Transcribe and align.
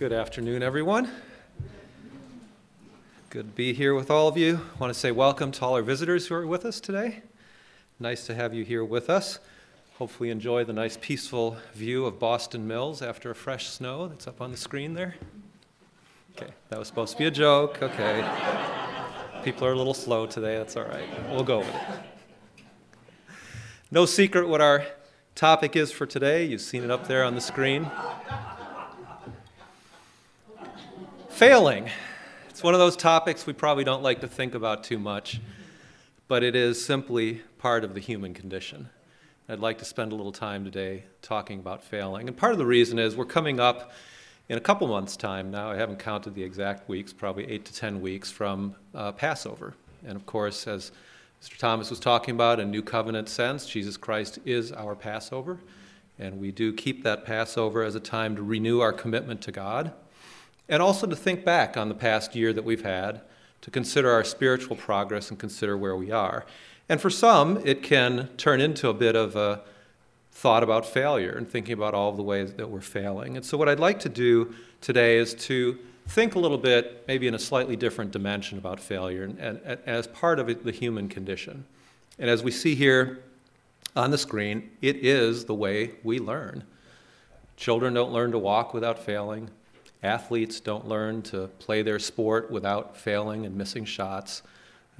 Good 0.00 0.14
afternoon, 0.14 0.62
everyone. 0.62 1.10
Good 3.28 3.48
to 3.48 3.54
be 3.54 3.74
here 3.74 3.94
with 3.94 4.10
all 4.10 4.28
of 4.28 4.38
you. 4.38 4.58
I 4.74 4.78
want 4.78 4.94
to 4.94 4.98
say 4.98 5.10
welcome 5.10 5.52
to 5.52 5.62
all 5.62 5.74
our 5.74 5.82
visitors 5.82 6.26
who 6.26 6.36
are 6.36 6.46
with 6.46 6.64
us 6.64 6.80
today. 6.80 7.20
Nice 7.98 8.24
to 8.24 8.34
have 8.34 8.54
you 8.54 8.64
here 8.64 8.82
with 8.82 9.10
us. 9.10 9.40
Hopefully, 9.98 10.30
enjoy 10.30 10.64
the 10.64 10.72
nice, 10.72 10.96
peaceful 10.98 11.58
view 11.74 12.06
of 12.06 12.18
Boston 12.18 12.66
Mills 12.66 13.02
after 13.02 13.30
a 13.30 13.34
fresh 13.34 13.68
snow 13.68 14.08
that's 14.08 14.26
up 14.26 14.40
on 14.40 14.50
the 14.50 14.56
screen 14.56 14.94
there. 14.94 15.16
Okay, 16.34 16.50
that 16.70 16.78
was 16.78 16.88
supposed 16.88 17.12
to 17.12 17.18
be 17.18 17.26
a 17.26 17.30
joke. 17.30 17.82
Okay. 17.82 18.26
People 19.44 19.66
are 19.66 19.72
a 19.72 19.76
little 19.76 19.92
slow 19.92 20.24
today. 20.24 20.56
That's 20.56 20.78
all 20.78 20.84
right. 20.84 21.04
We'll 21.28 21.44
go 21.44 21.58
with 21.58 21.68
it. 21.68 23.34
No 23.90 24.06
secret 24.06 24.48
what 24.48 24.62
our 24.62 24.86
topic 25.34 25.76
is 25.76 25.92
for 25.92 26.06
today. 26.06 26.46
You've 26.46 26.62
seen 26.62 26.84
it 26.84 26.90
up 26.90 27.06
there 27.06 27.22
on 27.22 27.34
the 27.34 27.42
screen. 27.42 27.90
Failing. 31.40 31.88
It's 32.50 32.62
one 32.62 32.74
of 32.74 32.80
those 32.80 32.98
topics 32.98 33.46
we 33.46 33.54
probably 33.54 33.82
don't 33.82 34.02
like 34.02 34.20
to 34.20 34.28
think 34.28 34.54
about 34.54 34.84
too 34.84 34.98
much, 34.98 35.40
but 36.28 36.42
it 36.42 36.54
is 36.54 36.84
simply 36.84 37.40
part 37.56 37.82
of 37.82 37.94
the 37.94 38.00
human 38.00 38.34
condition. 38.34 38.90
I'd 39.48 39.58
like 39.58 39.78
to 39.78 39.86
spend 39.86 40.12
a 40.12 40.14
little 40.14 40.32
time 40.32 40.64
today 40.64 41.04
talking 41.22 41.58
about 41.58 41.82
failing. 41.82 42.28
And 42.28 42.36
part 42.36 42.52
of 42.52 42.58
the 42.58 42.66
reason 42.66 42.98
is 42.98 43.16
we're 43.16 43.24
coming 43.24 43.58
up 43.58 43.92
in 44.50 44.58
a 44.58 44.60
couple 44.60 44.86
months' 44.86 45.16
time 45.16 45.50
now. 45.50 45.70
I 45.70 45.76
haven't 45.76 45.98
counted 45.98 46.34
the 46.34 46.42
exact 46.42 46.90
weeks, 46.90 47.10
probably 47.10 47.50
eight 47.50 47.64
to 47.64 47.72
ten 47.72 48.02
weeks 48.02 48.30
from 48.30 48.74
uh, 48.94 49.12
Passover. 49.12 49.72
And 50.06 50.16
of 50.16 50.26
course, 50.26 50.66
as 50.66 50.92
Mr. 51.42 51.56
Thomas 51.56 51.88
was 51.88 52.00
talking 52.00 52.34
about, 52.34 52.60
in 52.60 52.70
New 52.70 52.82
Covenant 52.82 53.30
sense, 53.30 53.64
Jesus 53.64 53.96
Christ 53.96 54.40
is 54.44 54.72
our 54.72 54.94
Passover. 54.94 55.58
And 56.18 56.38
we 56.38 56.52
do 56.52 56.70
keep 56.74 57.02
that 57.04 57.24
Passover 57.24 57.82
as 57.82 57.94
a 57.94 58.00
time 58.00 58.36
to 58.36 58.42
renew 58.42 58.80
our 58.80 58.92
commitment 58.92 59.40
to 59.40 59.52
God 59.52 59.94
and 60.70 60.80
also 60.80 61.06
to 61.06 61.16
think 61.16 61.44
back 61.44 61.76
on 61.76 61.88
the 61.88 61.94
past 61.94 62.34
year 62.34 62.52
that 62.52 62.64
we've 62.64 62.84
had, 62.84 63.20
to 63.60 63.70
consider 63.70 64.10
our 64.10 64.24
spiritual 64.24 64.76
progress 64.76 65.28
and 65.28 65.38
consider 65.38 65.76
where 65.76 65.96
we 65.96 66.10
are. 66.10 66.46
And 66.88 67.00
for 67.00 67.10
some, 67.10 67.60
it 67.66 67.82
can 67.82 68.28
turn 68.36 68.60
into 68.60 68.88
a 68.88 68.94
bit 68.94 69.14
of 69.14 69.36
a 69.36 69.62
thought 70.32 70.62
about 70.62 70.86
failure 70.86 71.32
and 71.32 71.46
thinking 71.48 71.74
about 71.74 71.92
all 71.92 72.12
the 72.12 72.22
ways 72.22 72.54
that 72.54 72.70
we're 72.70 72.80
failing. 72.80 73.36
And 73.36 73.44
so, 73.44 73.58
what 73.58 73.68
I'd 73.68 73.80
like 73.80 74.00
to 74.00 74.08
do 74.08 74.54
today 74.80 75.18
is 75.18 75.34
to 75.34 75.78
think 76.08 76.34
a 76.34 76.38
little 76.38 76.58
bit, 76.58 77.04
maybe 77.06 77.26
in 77.26 77.34
a 77.34 77.38
slightly 77.38 77.76
different 77.76 78.12
dimension, 78.12 78.56
about 78.56 78.80
failure 78.80 79.24
and, 79.24 79.38
and, 79.38 79.60
and 79.64 79.80
as 79.86 80.06
part 80.06 80.38
of 80.38 80.64
the 80.64 80.72
human 80.72 81.08
condition. 81.08 81.64
And 82.18 82.30
as 82.30 82.42
we 82.42 82.50
see 82.50 82.74
here 82.74 83.22
on 83.96 84.10
the 84.10 84.18
screen, 84.18 84.70
it 84.80 84.96
is 84.96 85.44
the 85.44 85.54
way 85.54 85.92
we 86.02 86.18
learn. 86.18 86.64
Children 87.56 87.94
don't 87.94 88.12
learn 88.12 88.32
to 88.32 88.38
walk 88.38 88.72
without 88.72 88.98
failing. 88.98 89.50
Athletes 90.02 90.60
don't 90.60 90.86
learn 90.86 91.22
to 91.22 91.48
play 91.58 91.82
their 91.82 91.98
sport 91.98 92.50
without 92.50 92.96
failing 92.96 93.44
and 93.44 93.54
missing 93.54 93.84
shots. 93.84 94.42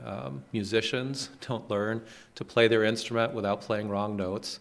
Um, 0.04 0.44
musicians 0.52 1.30
don't 1.46 1.68
learn 1.70 2.02
to 2.34 2.44
play 2.44 2.68
their 2.68 2.84
instrument 2.84 3.32
without 3.32 3.60
playing 3.60 3.88
wrong 3.88 4.16
notes. 4.16 4.60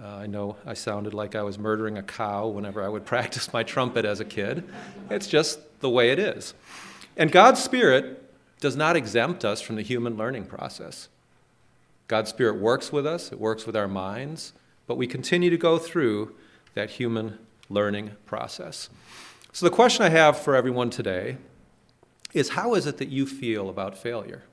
Uh, 0.00 0.06
I 0.06 0.26
know 0.26 0.56
I 0.64 0.74
sounded 0.74 1.12
like 1.12 1.34
I 1.34 1.42
was 1.42 1.58
murdering 1.58 1.98
a 1.98 2.02
cow 2.02 2.48
whenever 2.48 2.82
I 2.82 2.88
would 2.88 3.04
practice 3.06 3.52
my 3.52 3.62
trumpet 3.62 4.04
as 4.04 4.20
a 4.20 4.24
kid. 4.24 4.64
It's 5.10 5.26
just 5.26 5.58
the 5.80 5.90
way 5.90 6.10
it 6.10 6.18
is. 6.18 6.54
And 7.16 7.30
God's 7.30 7.62
Spirit 7.62 8.18
does 8.60 8.76
not 8.76 8.96
exempt 8.96 9.44
us 9.44 9.60
from 9.60 9.76
the 9.76 9.82
human 9.82 10.16
learning 10.16 10.46
process. 10.46 11.08
God's 12.08 12.30
Spirit 12.30 12.60
works 12.60 12.92
with 12.92 13.06
us, 13.06 13.32
it 13.32 13.40
works 13.40 13.66
with 13.66 13.76
our 13.76 13.88
minds, 13.88 14.52
but 14.86 14.96
we 14.96 15.06
continue 15.06 15.50
to 15.50 15.56
go 15.56 15.78
through 15.78 16.34
that 16.74 16.90
human 16.90 17.38
learning 17.68 18.12
process. 18.26 18.88
So, 19.54 19.66
the 19.66 19.74
question 19.74 20.02
I 20.02 20.08
have 20.08 20.38
for 20.38 20.56
everyone 20.56 20.88
today 20.88 21.36
is 22.32 22.50
how 22.50 22.74
is 22.74 22.86
it 22.86 22.96
that 22.96 23.10
you 23.10 23.26
feel 23.26 23.68
about 23.68 23.98
failure? 23.98 24.44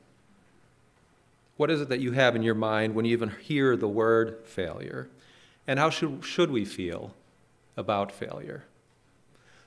What 1.55 1.72
is 1.72 1.80
it 1.80 1.88
that 1.88 2.02
you 2.02 2.11
have 2.11 2.36
in 2.36 2.44
your 2.44 2.53
mind 2.53 2.95
when 2.95 3.05
you 3.05 3.14
even 3.14 3.30
hear 3.30 3.77
the 3.77 3.88
word 3.88 4.39
failure? 4.43 5.08
And 5.65 5.80
how 5.80 5.89
should, 5.89 6.26
should 6.26 6.52
we 6.52 6.65
feel 6.65 7.14
about 7.77 8.11
failure? 8.11 8.65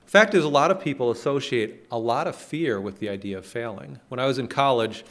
The 0.05 0.11
fact 0.11 0.35
is, 0.35 0.43
a 0.43 0.49
lot 0.49 0.69
of 0.69 0.79
people 0.79 1.09
associate 1.09 1.87
a 1.89 1.97
lot 1.97 2.27
of 2.27 2.35
fear 2.35 2.79
with 2.79 2.99
the 2.99 3.09
idea 3.09 3.39
of 3.39 3.45
failing. 3.45 3.99
When 4.09 4.19
I 4.19 4.27
was 4.27 4.37
in 4.37 4.47
college, 4.47 5.03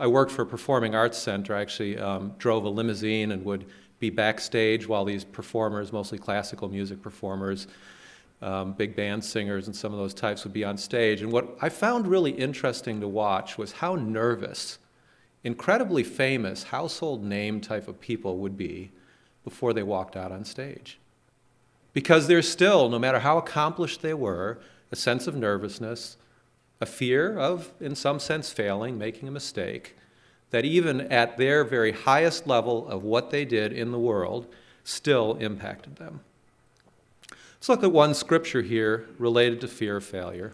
I 0.00 0.08
worked 0.08 0.32
for 0.32 0.42
a 0.42 0.46
performing 0.46 0.96
arts 0.96 1.18
center. 1.18 1.54
I 1.54 1.60
actually 1.60 1.96
um, 1.98 2.34
drove 2.38 2.64
a 2.64 2.68
limousine 2.68 3.30
and 3.30 3.44
would 3.44 3.66
be 4.00 4.10
backstage 4.10 4.88
while 4.88 5.04
these 5.04 5.22
performers, 5.22 5.92
mostly 5.92 6.18
classical 6.18 6.68
music 6.68 7.00
performers, 7.00 7.68
um, 8.40 8.72
big 8.72 8.94
band 8.94 9.24
singers 9.24 9.66
and 9.66 9.74
some 9.74 9.92
of 9.92 9.98
those 9.98 10.14
types 10.14 10.44
would 10.44 10.52
be 10.52 10.64
on 10.64 10.76
stage. 10.76 11.22
And 11.22 11.32
what 11.32 11.56
I 11.60 11.68
found 11.68 12.06
really 12.06 12.30
interesting 12.30 13.00
to 13.00 13.08
watch 13.08 13.58
was 13.58 13.72
how 13.72 13.96
nervous 13.96 14.78
incredibly 15.44 16.02
famous 16.02 16.64
household 16.64 17.24
name 17.24 17.60
type 17.60 17.88
of 17.88 18.00
people 18.00 18.38
would 18.38 18.56
be 18.56 18.90
before 19.44 19.72
they 19.72 19.82
walked 19.82 20.16
out 20.16 20.32
on 20.32 20.44
stage. 20.44 20.98
Because 21.92 22.26
there's 22.26 22.48
still, 22.48 22.88
no 22.88 22.98
matter 22.98 23.20
how 23.20 23.38
accomplished 23.38 24.02
they 24.02 24.14
were, 24.14 24.58
a 24.92 24.96
sense 24.96 25.26
of 25.26 25.34
nervousness, 25.34 26.16
a 26.80 26.86
fear 26.86 27.38
of, 27.38 27.72
in 27.80 27.94
some 27.94 28.18
sense, 28.18 28.52
failing, 28.52 28.98
making 28.98 29.28
a 29.28 29.32
mistake, 29.32 29.96
that 30.50 30.64
even 30.64 31.00
at 31.00 31.36
their 31.36 31.64
very 31.64 31.92
highest 31.92 32.46
level 32.46 32.86
of 32.88 33.02
what 33.02 33.30
they 33.30 33.44
did 33.44 33.72
in 33.72 33.90
the 33.90 33.98
world 33.98 34.46
still 34.84 35.34
impacted 35.36 35.96
them. 35.96 36.20
Let's 37.58 37.68
look 37.70 37.82
at 37.82 37.90
one 37.90 38.14
scripture 38.14 38.62
here 38.62 39.08
related 39.18 39.60
to 39.62 39.68
fear 39.68 39.96
of 39.96 40.04
failure 40.04 40.52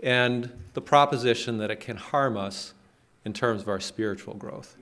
and 0.00 0.48
the 0.74 0.80
proposition 0.80 1.58
that 1.58 1.72
it 1.72 1.80
can 1.80 1.96
harm 1.96 2.36
us 2.36 2.72
in 3.24 3.32
terms 3.32 3.62
of 3.62 3.68
our 3.68 3.80
spiritual 3.80 4.34
growth. 4.34 4.76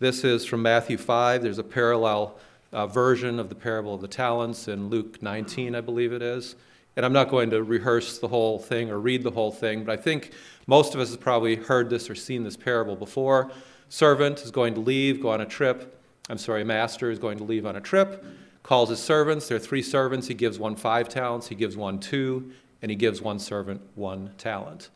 This 0.00 0.24
is 0.24 0.44
from 0.44 0.62
Matthew 0.62 0.98
5. 0.98 1.42
There's 1.42 1.60
a 1.60 1.64
parallel 1.64 2.34
uh, 2.72 2.88
version 2.88 3.38
of 3.38 3.50
the 3.50 3.54
parable 3.54 3.94
of 3.94 4.00
the 4.00 4.08
talents 4.08 4.66
in 4.66 4.88
Luke 4.88 5.22
19, 5.22 5.76
I 5.76 5.80
believe 5.80 6.12
it 6.12 6.22
is. 6.22 6.56
And 6.96 7.06
I'm 7.06 7.12
not 7.12 7.30
going 7.30 7.50
to 7.50 7.62
rehearse 7.62 8.18
the 8.18 8.28
whole 8.28 8.58
thing 8.58 8.90
or 8.90 8.98
read 8.98 9.22
the 9.22 9.30
whole 9.30 9.52
thing, 9.52 9.84
but 9.84 9.96
I 9.96 10.02
think 10.02 10.32
most 10.66 10.92
of 10.92 11.00
us 11.00 11.12
have 11.12 11.20
probably 11.20 11.54
heard 11.54 11.88
this 11.88 12.10
or 12.10 12.16
seen 12.16 12.42
this 12.42 12.56
parable 12.56 12.96
before. 12.96 13.52
Servant 13.90 14.42
is 14.42 14.50
going 14.50 14.74
to 14.74 14.80
leave, 14.80 15.22
go 15.22 15.30
on 15.30 15.40
a 15.40 15.46
trip. 15.46 16.02
I'm 16.28 16.38
sorry, 16.38 16.64
master 16.64 17.12
is 17.12 17.20
going 17.20 17.38
to 17.38 17.44
leave 17.44 17.64
on 17.64 17.76
a 17.76 17.80
trip 17.80 18.24
calls 18.66 18.88
his 18.88 18.98
servants. 18.98 19.46
There 19.46 19.56
are 19.56 19.60
three 19.60 19.80
servants. 19.80 20.26
He 20.26 20.34
gives 20.34 20.58
one 20.58 20.74
five 20.74 21.08
talents, 21.08 21.46
he 21.46 21.54
gives 21.54 21.76
one 21.76 22.00
two, 22.00 22.50
and 22.82 22.90
he 22.90 22.96
gives 22.96 23.22
one 23.22 23.38
servant 23.38 23.80
one 23.94 24.32
talent. 24.38 24.90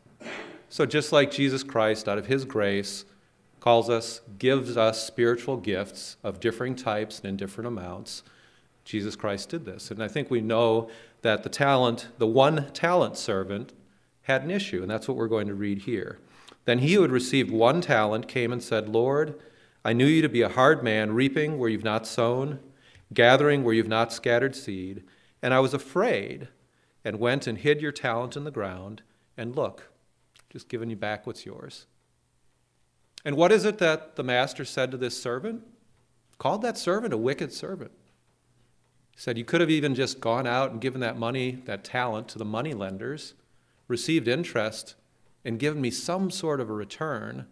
So, 0.67 0.85
just 0.85 1.13
like 1.13 1.31
Jesus 1.31 1.63
Christ, 1.63 2.09
out 2.09 2.17
of 2.17 2.27
his 2.27 2.43
grace, 2.43 3.05
calls 3.61 3.89
us, 3.89 4.21
gives 4.37 4.75
us 4.75 5.05
spiritual 5.05 5.55
gifts 5.55 6.17
of 6.21 6.41
differing 6.41 6.75
types 6.75 7.19
and 7.19 7.29
in 7.29 7.37
different 7.37 7.67
amounts, 7.67 8.23
Jesus 8.83 9.15
Christ 9.15 9.49
did 9.49 9.63
this. 9.63 9.89
And 9.89 10.03
I 10.03 10.09
think 10.09 10.29
we 10.29 10.41
know 10.41 10.89
that 11.21 11.43
the 11.43 11.49
talent, 11.49 12.09
the 12.17 12.27
one 12.27 12.71
talent 12.73 13.17
servant, 13.17 13.71
had 14.23 14.43
an 14.43 14.51
issue, 14.51 14.81
and 14.81 14.91
that's 14.91 15.07
what 15.07 15.15
we're 15.15 15.27
going 15.27 15.47
to 15.47 15.55
read 15.55 15.83
here. 15.83 16.19
Then 16.65 16.79
he 16.79 16.95
who 16.95 17.03
had 17.03 17.11
received 17.11 17.51
one 17.51 17.79
talent 17.79 18.27
came 18.27 18.51
and 18.51 18.61
said, 18.61 18.89
Lord, 18.89 19.39
I 19.85 19.93
knew 19.93 20.05
you 20.05 20.21
to 20.21 20.29
be 20.29 20.41
a 20.41 20.49
hard 20.49 20.83
man, 20.83 21.13
reaping 21.13 21.57
where 21.57 21.69
you've 21.69 21.83
not 21.83 22.05
sown 22.05 22.59
gathering 23.13 23.63
where 23.63 23.73
you've 23.73 23.87
not 23.87 24.13
scattered 24.13 24.55
seed. 24.55 25.03
And 25.41 25.53
I 25.53 25.59
was 25.59 25.73
afraid 25.73 26.47
and 27.03 27.19
went 27.19 27.47
and 27.47 27.57
hid 27.57 27.81
your 27.81 27.91
talent 27.91 28.37
in 28.37 28.43
the 28.43 28.51
ground. 28.51 29.01
And 29.37 29.55
look, 29.55 29.91
just 30.49 30.69
giving 30.69 30.89
you 30.89 30.95
back 30.95 31.25
what's 31.25 31.45
yours. 31.45 31.87
And 33.23 33.35
what 33.35 33.51
is 33.51 33.65
it 33.65 33.77
that 33.79 34.15
the 34.15 34.23
master 34.23 34.65
said 34.65 34.91
to 34.91 34.97
this 34.97 35.21
servant? 35.21 35.63
Called 36.37 36.61
that 36.63 36.77
servant 36.77 37.13
a 37.13 37.17
wicked 37.17 37.53
servant. 37.53 37.91
He 39.11 39.19
said, 39.19 39.37
You 39.37 39.45
could 39.45 39.61
have 39.61 39.69
even 39.69 39.93
just 39.93 40.19
gone 40.19 40.47
out 40.47 40.71
and 40.71 40.81
given 40.81 41.01
that 41.01 41.17
money, 41.17 41.61
that 41.65 41.83
talent, 41.83 42.27
to 42.29 42.39
the 42.39 42.45
money 42.45 42.73
lenders, 42.73 43.35
received 43.87 44.27
interest, 44.27 44.95
and 45.45 45.59
given 45.59 45.81
me 45.81 45.91
some 45.91 46.31
sort 46.31 46.59
of 46.59 46.69
a 46.69 46.73
return 46.73 47.45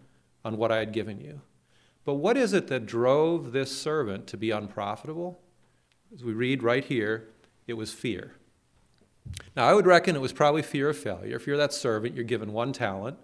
on 0.43 0.57
what 0.57 0.71
I 0.71 0.77
had 0.77 0.91
given 0.91 1.19
you. 1.19 1.41
But 2.05 2.15
what 2.15 2.37
is 2.37 2.53
it 2.53 2.67
that 2.67 2.85
drove 2.85 3.51
this 3.51 3.75
servant 3.77 4.25
to 4.27 4.37
be 4.37 4.51
unprofitable? 4.51 5.39
As 6.13 6.23
we 6.23 6.33
read 6.33 6.63
right 6.63 6.83
here, 6.83 7.29
it 7.67 7.73
was 7.73 7.93
fear. 7.93 8.33
Now, 9.55 9.67
I 9.67 9.73
would 9.73 9.85
reckon 9.85 10.15
it 10.15 10.21
was 10.21 10.33
probably 10.33 10.63
fear 10.63 10.89
of 10.89 10.97
failure. 10.97 11.35
If 11.35 11.45
you're 11.45 11.57
that 11.57 11.73
servant, 11.73 12.15
you're 12.15 12.23
given 12.23 12.51
one 12.51 12.73
talent, 12.73 13.17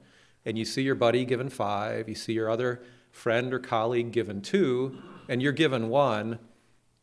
and 0.45 0.57
you 0.57 0.65
see 0.65 0.83
your 0.83 0.95
buddy 0.95 1.25
given 1.25 1.49
five, 1.49 2.07
you 2.07 2.13
see 2.13 2.33
your 2.33 2.49
other 2.49 2.83
friend 3.11 3.53
or 3.53 3.59
colleague 3.59 4.11
given 4.11 4.41
two, 4.41 4.99
and 5.27 5.41
you're 5.41 5.51
given 5.51 5.89
one, 5.89 6.37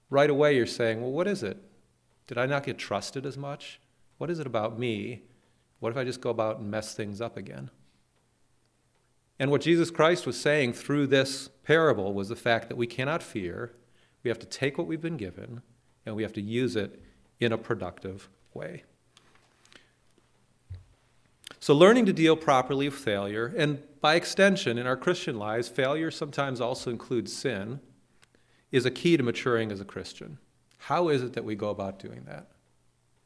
right 0.09 0.31
away 0.31 0.55
you're 0.55 0.67
saying, 0.67 1.01
Well, 1.01 1.11
what 1.11 1.27
is 1.27 1.43
it? 1.43 1.57
Did 2.29 2.39
I 2.39 2.47
not 2.47 2.65
get 2.65 2.79
trusted 2.79 3.27
as 3.27 3.37
much? 3.37 3.81
What 4.19 4.31
is 4.31 4.39
it 4.39 4.47
about 4.47 4.79
me? 4.79 5.23
What 5.81 5.91
if 5.91 5.99
I 5.99 6.05
just 6.05 6.21
go 6.21 6.31
about 6.31 6.61
and 6.61 6.71
mess 6.71 6.95
things 6.95 7.21
up 7.21 7.37
again? 7.37 7.71
And 9.41 9.51
what 9.51 9.63
Jesus 9.63 9.91
Christ 9.91 10.27
was 10.27 10.41
saying 10.41 10.75
through 10.75 11.09
this 11.09 11.49
parable 11.65 12.15
was 12.15 12.29
the 12.29 12.37
fact 12.37 12.69
that 12.69 12.77
we 12.77 12.87
cannot 12.87 13.23
fear. 13.23 13.73
We 14.23 14.29
have 14.29 14.39
to 14.41 14.47
take 14.47 14.79
what 14.79 14.87
we've 14.87 15.01
been 15.01 15.17
given 15.17 15.63
and 16.07 16.17
we 16.17 16.23
have 16.23 16.33
to 16.35 16.41
use 16.41 16.77
it 16.77 17.03
in 17.41 17.53
a 17.53 17.59
productive 17.59 18.29
way. 18.55 18.85
So, 21.61 21.75
learning 21.75 22.07
to 22.07 22.13
deal 22.13 22.35
properly 22.35 22.89
with 22.89 22.99
failure, 22.99 23.55
and 23.57 23.83
by 24.01 24.17
extension, 24.17 24.79
in 24.79 24.87
our 24.87 24.97
Christian 24.97 25.39
lives, 25.39 25.69
failure 25.69 26.11
sometimes 26.11 26.61
also 26.61 26.91
includes 26.91 27.33
sin, 27.33 27.79
is 28.73 28.85
a 28.85 28.91
key 28.91 29.17
to 29.17 29.23
maturing 29.23 29.71
as 29.71 29.81
a 29.81 29.85
Christian. 29.85 30.39
How 30.79 31.09
is 31.09 31.23
it 31.23 31.35
that 31.35 31.45
we 31.45 31.55
go 31.55 31.69
about 31.69 32.01
doing 32.01 32.25
that? 32.27 32.49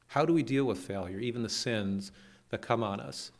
How 0.08 0.26
do 0.26 0.34
we 0.34 0.43
deal 0.43 0.64
with 0.64 0.78
failure, 0.78 1.19
even 1.19 1.43
the 1.43 1.48
sins 1.48 2.12
that 2.50 2.60
come 2.60 2.82
on 2.82 3.00
us? 3.00 3.32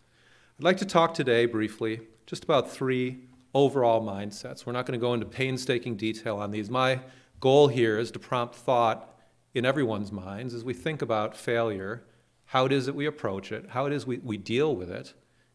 I'd 0.58 0.64
like 0.64 0.78
to 0.78 0.86
talk 0.86 1.12
today 1.12 1.44
briefly 1.44 2.00
just 2.24 2.44
about 2.44 2.70
three 2.70 3.18
overall 3.52 4.02
mindsets. 4.02 4.64
We're 4.64 4.72
not 4.72 4.86
going 4.86 4.98
to 4.98 5.04
go 5.04 5.12
into 5.12 5.26
painstaking 5.26 5.96
detail 5.96 6.38
on 6.38 6.50
these. 6.50 6.70
My 6.70 7.00
goal 7.40 7.68
here 7.68 7.98
is 7.98 8.10
to 8.12 8.18
prompt 8.18 8.54
thought 8.54 9.18
in 9.54 9.64
everyone's 9.64 10.12
minds 10.12 10.54
as 10.54 10.64
we 10.64 10.74
think 10.74 11.02
about 11.02 11.36
failure, 11.36 12.04
how 12.46 12.66
it 12.66 12.72
is 12.72 12.86
that 12.86 12.94
we 12.94 13.06
approach 13.06 13.52
it, 13.52 13.70
how 13.70 13.86
it 13.86 13.92
is 13.92 14.06
we, 14.06 14.18
we 14.18 14.36
deal 14.36 14.74
with 14.74 14.90
it, 14.90 15.14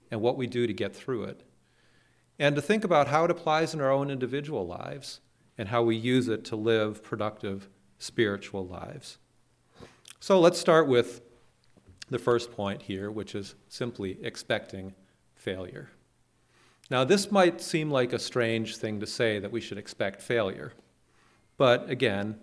and 0.09 0.21
what 0.21 0.37
we 0.37 0.47
do 0.47 0.67
to 0.67 0.73
get 0.73 0.95
through 0.95 1.23
it. 1.23 1.43
And 2.39 2.55
to 2.55 2.61
think 2.61 2.83
about 2.83 3.07
how 3.07 3.25
it 3.25 3.31
applies 3.31 3.73
in 3.73 3.81
our 3.81 3.91
own 3.91 4.09
individual 4.09 4.65
lives 4.65 5.21
and 5.57 5.69
how 5.69 5.83
we 5.83 5.95
use 5.95 6.27
it 6.27 6.43
to 6.45 6.55
live 6.55 7.03
productive 7.03 7.69
spiritual 7.99 8.65
lives. 8.65 9.19
So 10.19 10.39
let's 10.39 10.59
start 10.59 10.87
with 10.87 11.21
the 12.09 12.19
first 12.19 12.51
point 12.51 12.81
here, 12.83 13.09
which 13.09 13.35
is 13.35 13.55
simply 13.69 14.17
expecting 14.23 14.93
failure. 15.35 15.89
Now, 16.89 17.03
this 17.05 17.31
might 17.31 17.61
seem 17.61 17.89
like 17.89 18.11
a 18.11 18.19
strange 18.19 18.77
thing 18.77 18.99
to 18.99 19.07
say 19.07 19.39
that 19.39 19.51
we 19.51 19.61
should 19.61 19.77
expect 19.77 20.21
failure, 20.21 20.73
but 21.61 21.91
again, 21.91 22.39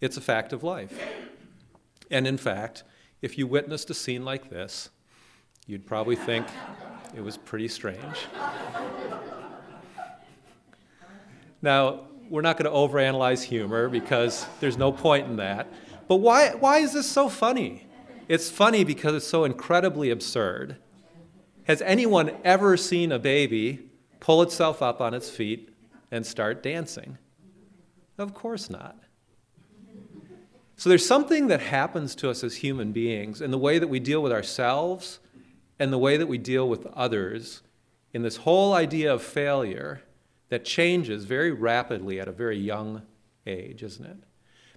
it's 0.00 0.16
a 0.16 0.20
fact 0.22 0.54
of 0.54 0.64
life. 0.64 0.98
And 2.10 2.26
in 2.26 2.38
fact, 2.38 2.84
if 3.20 3.36
you 3.36 3.46
witnessed 3.46 3.90
a 3.90 3.94
scene 3.94 4.24
like 4.24 4.48
this, 4.48 4.88
you'd 5.66 5.84
probably 5.84 6.16
think 6.16 6.46
it 7.14 7.20
was 7.20 7.36
pretty 7.36 7.68
strange. 7.68 8.16
now, 11.60 12.06
we're 12.30 12.40
not 12.40 12.56
going 12.56 12.64
to 12.64 12.74
overanalyze 12.74 13.42
humor 13.42 13.90
because 13.90 14.46
there's 14.60 14.78
no 14.78 14.90
point 14.90 15.26
in 15.26 15.36
that. 15.36 15.70
But 16.08 16.16
why, 16.16 16.54
why 16.54 16.78
is 16.78 16.94
this 16.94 17.06
so 17.06 17.28
funny? 17.28 17.86
It's 18.26 18.48
funny 18.48 18.84
because 18.84 19.16
it's 19.16 19.28
so 19.28 19.44
incredibly 19.44 20.08
absurd. 20.08 20.76
Has 21.64 21.82
anyone 21.82 22.34
ever 22.42 22.78
seen 22.78 23.12
a 23.12 23.18
baby 23.18 23.90
pull 24.18 24.40
itself 24.40 24.80
up 24.80 25.02
on 25.02 25.12
its 25.12 25.28
feet 25.28 25.68
and 26.10 26.24
start 26.24 26.62
dancing? 26.62 27.18
Of 28.18 28.34
course 28.34 28.70
not. 28.70 28.98
So 30.76 30.88
there's 30.88 31.06
something 31.06 31.46
that 31.48 31.60
happens 31.60 32.14
to 32.16 32.28
us 32.28 32.44
as 32.44 32.56
human 32.56 32.92
beings 32.92 33.40
in 33.40 33.50
the 33.50 33.58
way 33.58 33.78
that 33.78 33.88
we 33.88 33.98
deal 33.98 34.22
with 34.22 34.32
ourselves 34.32 35.20
and 35.78 35.92
the 35.92 35.98
way 35.98 36.16
that 36.16 36.26
we 36.26 36.38
deal 36.38 36.68
with 36.68 36.86
others 36.86 37.62
in 38.12 38.22
this 38.22 38.36
whole 38.36 38.74
idea 38.74 39.12
of 39.12 39.22
failure 39.22 40.02
that 40.48 40.64
changes 40.64 41.24
very 41.24 41.50
rapidly 41.50 42.20
at 42.20 42.28
a 42.28 42.32
very 42.32 42.58
young 42.58 43.02
age, 43.46 43.82
isn't 43.82 44.04
it? 44.04 44.18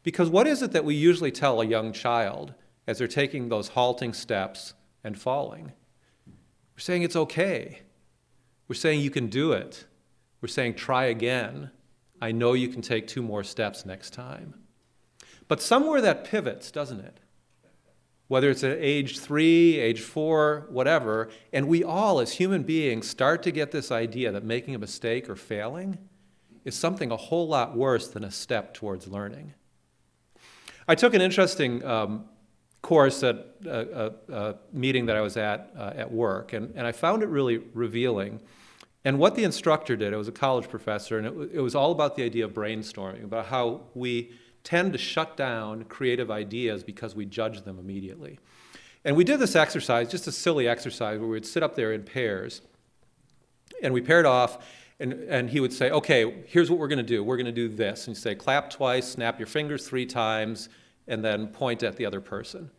Because 0.04 0.30
what 0.30 0.48
is 0.48 0.62
it 0.62 0.72
that 0.72 0.86
we 0.86 0.96
usually 0.96 1.32
tell 1.32 1.62
a 1.62 1.66
young 1.66 1.92
child 1.92 2.54
as 2.88 2.98
they're 2.98 3.08
taking 3.08 3.50
those 3.50 3.70
halting 3.70 4.14
steps 4.14 4.74
and 5.04 5.20
falling? 5.20 5.74
We're 6.28 6.80
saying 6.80 7.04
it's 7.04 7.16
okay. 7.16 7.82
We're 8.68 8.76
saying 8.76 9.02
you 9.02 9.10
can 9.10 9.28
do 9.28 9.52
it. 9.52 9.86
We're 10.42 10.48
saying 10.48 10.76
try 10.76 11.06
again. 11.06 11.72
I 12.22 12.32
know 12.32 12.54
you 12.54 12.68
can 12.68 12.82
take 12.82 13.08
two 13.08 13.22
more 13.22 13.44
steps 13.44 13.86
next 13.86 14.14
time. 14.14 14.54
But 15.48 15.62
somewhere 15.62 16.02
that 16.02 16.26
pivots, 16.26 16.72
doesn't 16.72 17.00
it? 17.00 17.20
Whether 18.28 18.52
it's 18.52 18.64
at 18.64 18.78
age 18.80 19.20
three, 19.20 19.80
age 19.80 20.02
four, 20.02 20.68
whatever, 20.70 21.30
and 21.52 21.68
we 21.68 21.84
all 21.84 22.20
as 22.20 22.34
human 22.34 22.62
beings 22.62 23.10
start 23.10 23.42
to 23.44 23.52
get 23.52 23.72
this 23.72 23.92
idea 23.92 24.32
that 24.32 24.44
making 24.44 24.76
a 24.76 24.80
mistake 24.80 25.28
or 25.28 25.36
failing 25.36 25.98
is 26.64 26.76
something 26.76 27.10
a 27.10 27.18
whole 27.18 27.48
lot 27.48 27.76
worse 27.76 28.08
than 28.08 28.24
a 28.24 28.30
step 28.30 28.76
towards 28.76 29.08
learning. 29.08 29.56
I 30.88 30.94
took 30.94 31.16
an 31.16 31.22
interesting 31.22 31.84
um, 31.84 32.26
course 32.82 33.24
at 33.24 33.56
a, 33.66 34.14
a, 34.30 34.34
a, 34.34 34.56
meeting 34.72 35.08
that 35.08 35.16
I 35.16 35.22
was 35.22 35.38
at 35.38 35.72
uh, 35.76 35.94
at 35.96 36.12
work, 36.12 36.54
and, 36.54 36.72
and 36.76 36.86
I 36.86 36.92
found 36.92 37.24
it 37.24 37.30
really 37.30 37.58
revealing. 37.74 38.40
And 39.06 39.18
what 39.18 39.36
the 39.36 39.44
instructor 39.44 39.96
did, 39.96 40.12
it 40.12 40.18
was 40.18 40.28
a 40.28 40.34
college 40.34 40.68
professor, 40.68 41.18
and 41.18 41.28
it, 41.28 41.52
it 41.56 41.62
was 41.62 41.74
all 41.74 41.92
about 41.92 42.16
the 42.16 42.24
idea 42.24 42.46
of 42.46 42.54
brainstorming, 42.54 43.24
about 43.24 43.46
how 43.46 43.82
we 43.94 44.32
tend 44.64 44.92
to 44.92 45.00
shut 45.00 45.38
down 45.38 45.86
creative 45.86 46.30
ideas 46.30 46.84
because 46.84 47.16
we 47.16 47.26
judge 47.26 47.62
them 47.62 47.80
immediately. 47.80 48.40
And 49.06 49.16
we 49.16 49.24
did 49.24 49.40
this 49.40 49.56
exercise, 49.56 50.10
just 50.10 50.28
a 50.28 50.32
silly 50.32 50.68
exercise, 50.68 51.20
where 51.20 51.30
we'd 51.30 51.46
sit 51.46 51.64
up 51.64 51.76
there 51.76 51.94
in 51.94 52.04
pairs, 52.04 52.62
and 53.82 53.94
we 53.94 54.02
paired 54.02 54.26
off, 54.26 54.66
and, 55.00 55.14
and 55.14 55.50
he 55.50 55.62
would 55.62 55.72
say, 55.72 55.90
okay, 55.92 56.44
here's 56.48 56.70
what 56.70 56.78
we're 56.78 56.90
going 56.90 56.98
to 56.98 57.04
do. 57.04 57.24
We're 57.24 57.38
going 57.38 57.46
to 57.46 57.54
do 57.54 57.70
this. 57.70 58.08
And 58.08 58.18
you 58.18 58.20
say, 58.20 58.36
clap 58.36 58.70
twice, 58.70 59.08
snap 59.08 59.40
your 59.40 59.48
fingers 59.48 59.88
three 59.88 60.06
times, 60.06 60.68
and 61.08 61.24
then 61.24 61.48
point 61.48 61.84
at 61.84 61.96
the 61.96 62.06
other 62.06 62.20
person. 62.20 62.70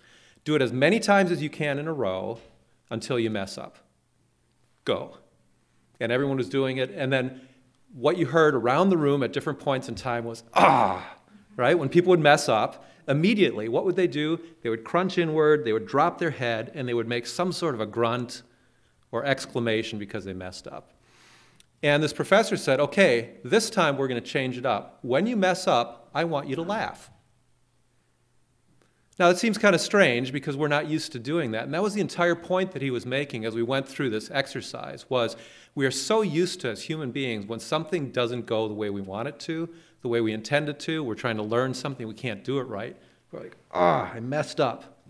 Do 0.44 0.54
it 0.54 0.60
as 0.60 0.72
many 0.72 1.00
times 1.00 1.30
as 1.32 1.42
you 1.42 1.48
can 1.48 1.78
in 1.78 1.88
a 1.88 1.92
row 1.92 2.38
until 2.90 3.18
you 3.18 3.30
mess 3.30 3.56
up. 3.56 3.78
Go. 4.84 5.16
And 6.00 6.10
everyone 6.10 6.36
was 6.36 6.48
doing 6.48 6.78
it. 6.78 6.90
And 6.90 7.12
then 7.12 7.40
what 7.92 8.16
you 8.16 8.26
heard 8.26 8.54
around 8.54 8.88
the 8.88 8.96
room 8.96 9.22
at 9.22 9.32
different 9.32 9.58
points 9.58 9.88
in 9.88 9.94
time 9.94 10.24
was, 10.24 10.42
ah, 10.54 11.16
right? 11.56 11.78
When 11.78 11.88
people 11.88 12.10
would 12.10 12.20
mess 12.20 12.48
up, 12.48 12.86
immediately, 13.08 13.68
what 13.68 13.84
would 13.84 13.96
they 13.96 14.06
do? 14.06 14.40
They 14.62 14.70
would 14.70 14.84
crunch 14.84 15.18
inward, 15.18 15.64
they 15.64 15.72
would 15.72 15.86
drop 15.86 16.18
their 16.18 16.30
head, 16.30 16.70
and 16.74 16.88
they 16.88 16.94
would 16.94 17.08
make 17.08 17.26
some 17.26 17.52
sort 17.52 17.74
of 17.74 17.80
a 17.80 17.86
grunt 17.86 18.42
or 19.12 19.24
exclamation 19.24 19.98
because 19.98 20.24
they 20.24 20.32
messed 20.32 20.66
up. 20.68 20.92
And 21.82 22.02
this 22.02 22.12
professor 22.12 22.56
said, 22.56 22.78
okay, 22.78 23.36
this 23.42 23.70
time 23.70 23.96
we're 23.96 24.08
going 24.08 24.22
to 24.22 24.26
change 24.26 24.58
it 24.58 24.66
up. 24.66 24.98
When 25.02 25.26
you 25.26 25.36
mess 25.36 25.66
up, 25.66 26.10
I 26.14 26.24
want 26.24 26.48
you 26.48 26.56
to 26.56 26.62
laugh. 26.62 27.10
Now, 29.20 29.28
it 29.28 29.36
seems 29.36 29.58
kind 29.58 29.74
of 29.74 29.82
strange 29.82 30.32
because 30.32 30.56
we're 30.56 30.68
not 30.68 30.88
used 30.88 31.12
to 31.12 31.18
doing 31.18 31.50
that. 31.50 31.64
And 31.64 31.74
that 31.74 31.82
was 31.82 31.92
the 31.92 32.00
entire 32.00 32.34
point 32.34 32.72
that 32.72 32.80
he 32.80 32.90
was 32.90 33.04
making 33.04 33.44
as 33.44 33.54
we 33.54 33.62
went 33.62 33.86
through 33.86 34.08
this 34.08 34.30
exercise 34.30 35.04
was 35.10 35.36
we 35.74 35.84
are 35.84 35.90
so 35.90 36.22
used 36.22 36.62
to 36.62 36.70
as 36.70 36.80
human 36.80 37.10
beings 37.10 37.44
when 37.44 37.60
something 37.60 38.12
doesn't 38.12 38.46
go 38.46 38.66
the 38.66 38.72
way 38.72 38.88
we 38.88 39.02
want 39.02 39.28
it 39.28 39.38
to, 39.40 39.68
the 40.00 40.08
way 40.08 40.22
we 40.22 40.32
intended 40.32 40.80
to, 40.80 41.04
we're 41.04 41.14
trying 41.14 41.36
to 41.36 41.42
learn 41.42 41.74
something, 41.74 42.08
we 42.08 42.14
can't 42.14 42.42
do 42.44 42.60
it 42.60 42.62
right. 42.62 42.96
We're 43.30 43.40
like, 43.40 43.58
ah, 43.72 44.10
I 44.10 44.20
messed 44.20 44.58
up. 44.58 45.02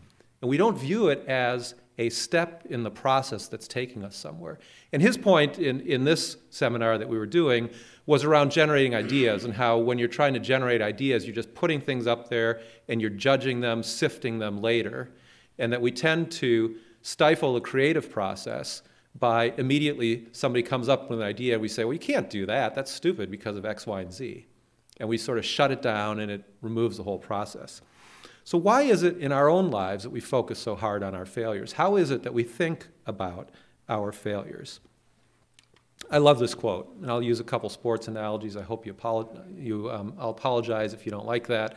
And 0.42 0.50
we 0.50 0.56
don't 0.56 0.76
view 0.76 1.06
it 1.06 1.24
as 1.28 1.76
a 1.96 2.10
step 2.10 2.66
in 2.68 2.82
the 2.82 2.90
process 2.90 3.46
that's 3.46 3.68
taking 3.68 4.02
us 4.04 4.16
somewhere. 4.16 4.58
And 4.92 5.00
his 5.00 5.16
point 5.16 5.60
in, 5.60 5.82
in 5.82 6.02
this 6.02 6.36
seminar 6.48 6.98
that 6.98 7.08
we 7.08 7.16
were 7.16 7.26
doing 7.26 7.70
was 8.10 8.24
around 8.24 8.50
generating 8.50 8.94
ideas 8.94 9.44
and 9.44 9.54
how 9.54 9.78
when 9.78 9.98
you're 9.98 10.08
trying 10.08 10.34
to 10.34 10.40
generate 10.40 10.82
ideas, 10.82 11.24
you're 11.24 11.34
just 11.34 11.54
putting 11.54 11.80
things 11.80 12.06
up 12.06 12.28
there 12.28 12.60
and 12.88 13.00
you're 13.00 13.10
judging 13.10 13.60
them, 13.60 13.82
sifting 13.82 14.38
them 14.38 14.60
later. 14.60 15.10
And 15.58 15.72
that 15.72 15.80
we 15.80 15.92
tend 15.92 16.30
to 16.32 16.76
stifle 17.02 17.54
the 17.54 17.60
creative 17.60 18.10
process 18.10 18.82
by 19.18 19.52
immediately 19.58 20.26
somebody 20.32 20.62
comes 20.62 20.88
up 20.88 21.10
with 21.10 21.20
an 21.20 21.26
idea 21.26 21.54
and 21.54 21.62
we 21.62 21.68
say, 21.68 21.84
well, 21.84 21.92
you 21.92 21.98
can't 21.98 22.30
do 22.30 22.46
that. 22.46 22.74
That's 22.74 22.90
stupid 22.90 23.30
because 23.30 23.56
of 23.56 23.64
X, 23.64 23.86
Y, 23.86 24.00
and 24.00 24.12
Z 24.12 24.46
and 25.00 25.08
we 25.08 25.18
sort 25.18 25.38
of 25.38 25.44
shut 25.44 25.72
it 25.72 25.82
down 25.82 26.20
and 26.20 26.30
it 26.30 26.44
removes 26.60 26.98
the 26.98 27.02
whole 27.02 27.18
process. 27.18 27.80
So, 28.44 28.58
why 28.58 28.82
is 28.82 29.02
it 29.02 29.16
in 29.16 29.32
our 29.32 29.48
own 29.48 29.70
lives 29.70 30.04
that 30.04 30.10
we 30.10 30.20
focus 30.20 30.58
so 30.58 30.76
hard 30.76 31.02
on 31.02 31.14
our 31.14 31.26
failures? 31.26 31.72
How 31.72 31.96
is 31.96 32.10
it 32.10 32.22
that 32.22 32.34
we 32.34 32.44
think 32.44 32.88
about 33.06 33.48
our 33.88 34.12
failures? 34.12 34.80
I 36.08 36.18
love 36.18 36.38
this 36.38 36.54
quote, 36.54 36.94
and 37.00 37.10
I'll 37.10 37.22
use 37.22 37.40
a 37.40 37.44
couple 37.44 37.68
sports 37.68 38.08
analogies. 38.08 38.56
I 38.56 38.62
hope 38.62 38.86
you, 38.86 38.96
you 39.56 39.90
um, 39.90 40.14
I'll 40.18 40.30
apologize 40.30 40.92
if 40.92 41.04
you 41.04 41.12
don't 41.12 41.26
like 41.26 41.46
that. 41.48 41.76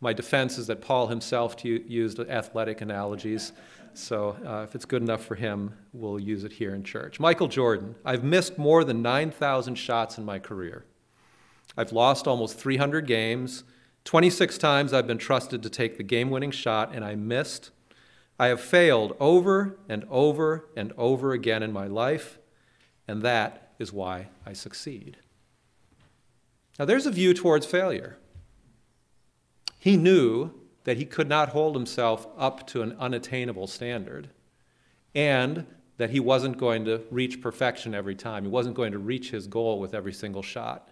My 0.00 0.12
defense 0.12 0.58
is 0.58 0.66
that 0.66 0.80
Paul 0.80 1.06
himself 1.06 1.56
used 1.64 2.18
athletic 2.20 2.80
analogies, 2.80 3.52
so 3.94 4.36
uh, 4.44 4.62
if 4.62 4.74
it's 4.74 4.84
good 4.84 5.02
enough 5.02 5.24
for 5.24 5.34
him, 5.34 5.74
we'll 5.92 6.18
use 6.18 6.44
it 6.44 6.52
here 6.52 6.74
in 6.74 6.82
church. 6.82 7.20
Michael 7.20 7.48
Jordan, 7.48 7.94
I've 8.04 8.24
missed 8.24 8.58
more 8.58 8.84
than 8.84 9.02
9,000 9.02 9.76
shots 9.76 10.18
in 10.18 10.24
my 10.24 10.38
career. 10.38 10.84
I've 11.76 11.92
lost 11.92 12.26
almost 12.26 12.58
300 12.58 13.06
games. 13.06 13.64
26 14.04 14.58
times 14.58 14.92
I've 14.92 15.06
been 15.06 15.18
trusted 15.18 15.62
to 15.62 15.70
take 15.70 15.96
the 15.96 16.02
game 16.02 16.30
winning 16.30 16.50
shot 16.50 16.94
and 16.94 17.04
I 17.04 17.14
missed. 17.14 17.70
I 18.38 18.48
have 18.48 18.60
failed 18.60 19.16
over 19.20 19.78
and 19.88 20.04
over 20.10 20.68
and 20.76 20.92
over 20.98 21.32
again 21.32 21.62
in 21.62 21.72
my 21.72 21.86
life, 21.86 22.38
and 23.06 23.22
that 23.22 23.63
is 23.78 23.92
why 23.92 24.28
I 24.46 24.52
succeed. 24.52 25.18
Now, 26.78 26.84
there's 26.84 27.06
a 27.06 27.10
view 27.10 27.34
towards 27.34 27.66
failure. 27.66 28.16
He 29.78 29.96
knew 29.96 30.52
that 30.84 30.96
he 30.96 31.04
could 31.04 31.28
not 31.28 31.50
hold 31.50 31.74
himself 31.74 32.26
up 32.36 32.66
to 32.68 32.82
an 32.82 32.96
unattainable 32.98 33.66
standard, 33.66 34.30
and 35.14 35.66
that 35.96 36.10
he 36.10 36.20
wasn't 36.20 36.58
going 36.58 36.84
to 36.84 37.02
reach 37.10 37.40
perfection 37.40 37.94
every 37.94 38.14
time. 38.14 38.42
He 38.42 38.50
wasn't 38.50 38.74
going 38.74 38.92
to 38.92 38.98
reach 38.98 39.30
his 39.30 39.46
goal 39.46 39.78
with 39.78 39.94
every 39.94 40.12
single 40.12 40.42
shot. 40.42 40.90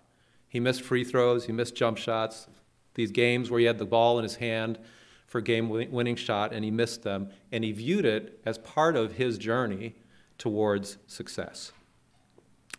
He 0.49 0.61
missed 0.61 0.83
free 0.83 1.05
throws, 1.05 1.47
he 1.47 1.53
missed 1.53 1.75
jump 1.75 1.99
shots, 1.99 2.47
these 2.95 3.11
games 3.11 3.51
where 3.51 3.61
he 3.61 3.67
had 3.67 3.79
the 3.79 3.85
ball 3.85 4.19
in 4.19 4.23
his 4.23 4.37
hand 4.37 4.79
for 5.27 5.39
a 5.39 5.43
game 5.43 5.71
winning 5.71 6.17
shot 6.17 6.53
and 6.53 6.63
he 6.65 6.71
missed 6.71 7.03
them. 7.03 7.31
And 7.51 7.65
he 7.65 7.73
viewed 7.73 8.05
it 8.05 8.41
as 8.45 8.59
part 8.59 8.97
of 8.97 9.13
his 9.13 9.39
journey 9.39 9.95
towards 10.37 10.99
success. 11.07 11.73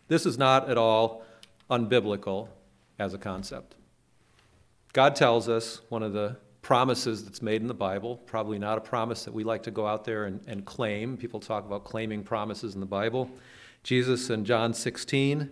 This 0.07 0.25
is 0.25 0.37
not 0.37 0.69
at 0.69 0.77
all 0.77 1.23
unbiblical 1.69 2.49
as 2.99 3.13
a 3.13 3.17
concept. 3.17 3.75
God 4.93 5.15
tells 5.15 5.49
us 5.49 5.81
one 5.89 6.03
of 6.03 6.13
the 6.13 6.37
promises 6.61 7.25
that's 7.25 7.41
made 7.41 7.61
in 7.61 7.67
the 7.67 7.73
Bible, 7.73 8.17
probably 8.25 8.57
not 8.57 8.77
a 8.77 8.81
promise 8.81 9.25
that 9.25 9.33
we 9.33 9.43
like 9.43 9.63
to 9.63 9.71
go 9.71 9.85
out 9.85 10.05
there 10.05 10.25
and, 10.25 10.39
and 10.47 10.65
claim. 10.65 11.17
People 11.17 11.39
talk 11.39 11.65
about 11.65 11.83
claiming 11.83 12.23
promises 12.23 12.73
in 12.73 12.79
the 12.79 12.85
Bible. 12.85 13.29
Jesus 13.83 14.29
in 14.29 14.45
John 14.45 14.73
16 14.73 15.51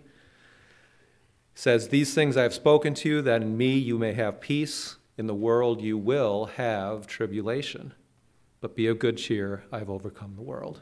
says, 1.54 1.88
These 1.88 2.14
things 2.14 2.36
I 2.36 2.42
have 2.42 2.54
spoken 2.54 2.94
to 2.94 3.08
you, 3.08 3.22
that 3.22 3.42
in 3.42 3.56
me 3.56 3.76
you 3.76 3.98
may 3.98 4.14
have 4.14 4.40
peace. 4.40 4.96
In 5.18 5.26
the 5.26 5.34
world 5.34 5.82
you 5.82 5.98
will 5.98 6.46
have 6.56 7.06
tribulation. 7.06 7.92
But 8.62 8.74
be 8.74 8.86
of 8.86 8.98
good 8.98 9.18
cheer, 9.18 9.64
I 9.70 9.78
have 9.78 9.90
overcome 9.90 10.34
the 10.34 10.42
world. 10.42 10.80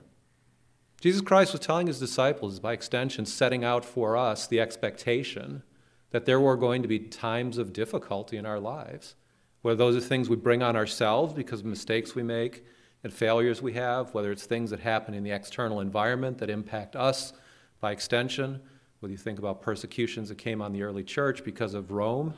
Jesus 1.00 1.22
Christ 1.22 1.52
was 1.52 1.62
telling 1.62 1.86
his 1.86 1.98
disciples, 1.98 2.60
by 2.60 2.74
extension, 2.74 3.24
setting 3.24 3.64
out 3.64 3.86
for 3.86 4.18
us 4.18 4.46
the 4.46 4.60
expectation 4.60 5.62
that 6.10 6.26
there 6.26 6.40
were 6.40 6.56
going 6.56 6.82
to 6.82 6.88
be 6.88 6.98
times 6.98 7.56
of 7.56 7.72
difficulty 7.72 8.36
in 8.36 8.44
our 8.44 8.60
lives. 8.60 9.14
Whether 9.62 9.76
those 9.76 9.96
are 9.96 10.06
things 10.06 10.28
we 10.28 10.36
bring 10.36 10.62
on 10.62 10.76
ourselves 10.76 11.32
because 11.32 11.60
of 11.60 11.66
mistakes 11.66 12.14
we 12.14 12.22
make 12.22 12.64
and 13.02 13.12
failures 13.12 13.62
we 13.62 13.72
have, 13.72 14.12
whether 14.12 14.30
it's 14.30 14.44
things 14.44 14.70
that 14.70 14.80
happen 14.80 15.14
in 15.14 15.24
the 15.24 15.30
external 15.30 15.80
environment 15.80 16.36
that 16.38 16.50
impact 16.50 16.96
us 16.96 17.32
by 17.80 17.92
extension, 17.92 18.60
whether 18.98 19.12
you 19.12 19.18
think 19.18 19.38
about 19.38 19.62
persecutions 19.62 20.28
that 20.28 20.36
came 20.36 20.60
on 20.60 20.72
the 20.72 20.82
early 20.82 21.02
church 21.02 21.44
because 21.44 21.72
of 21.72 21.90
Rome 21.90 22.34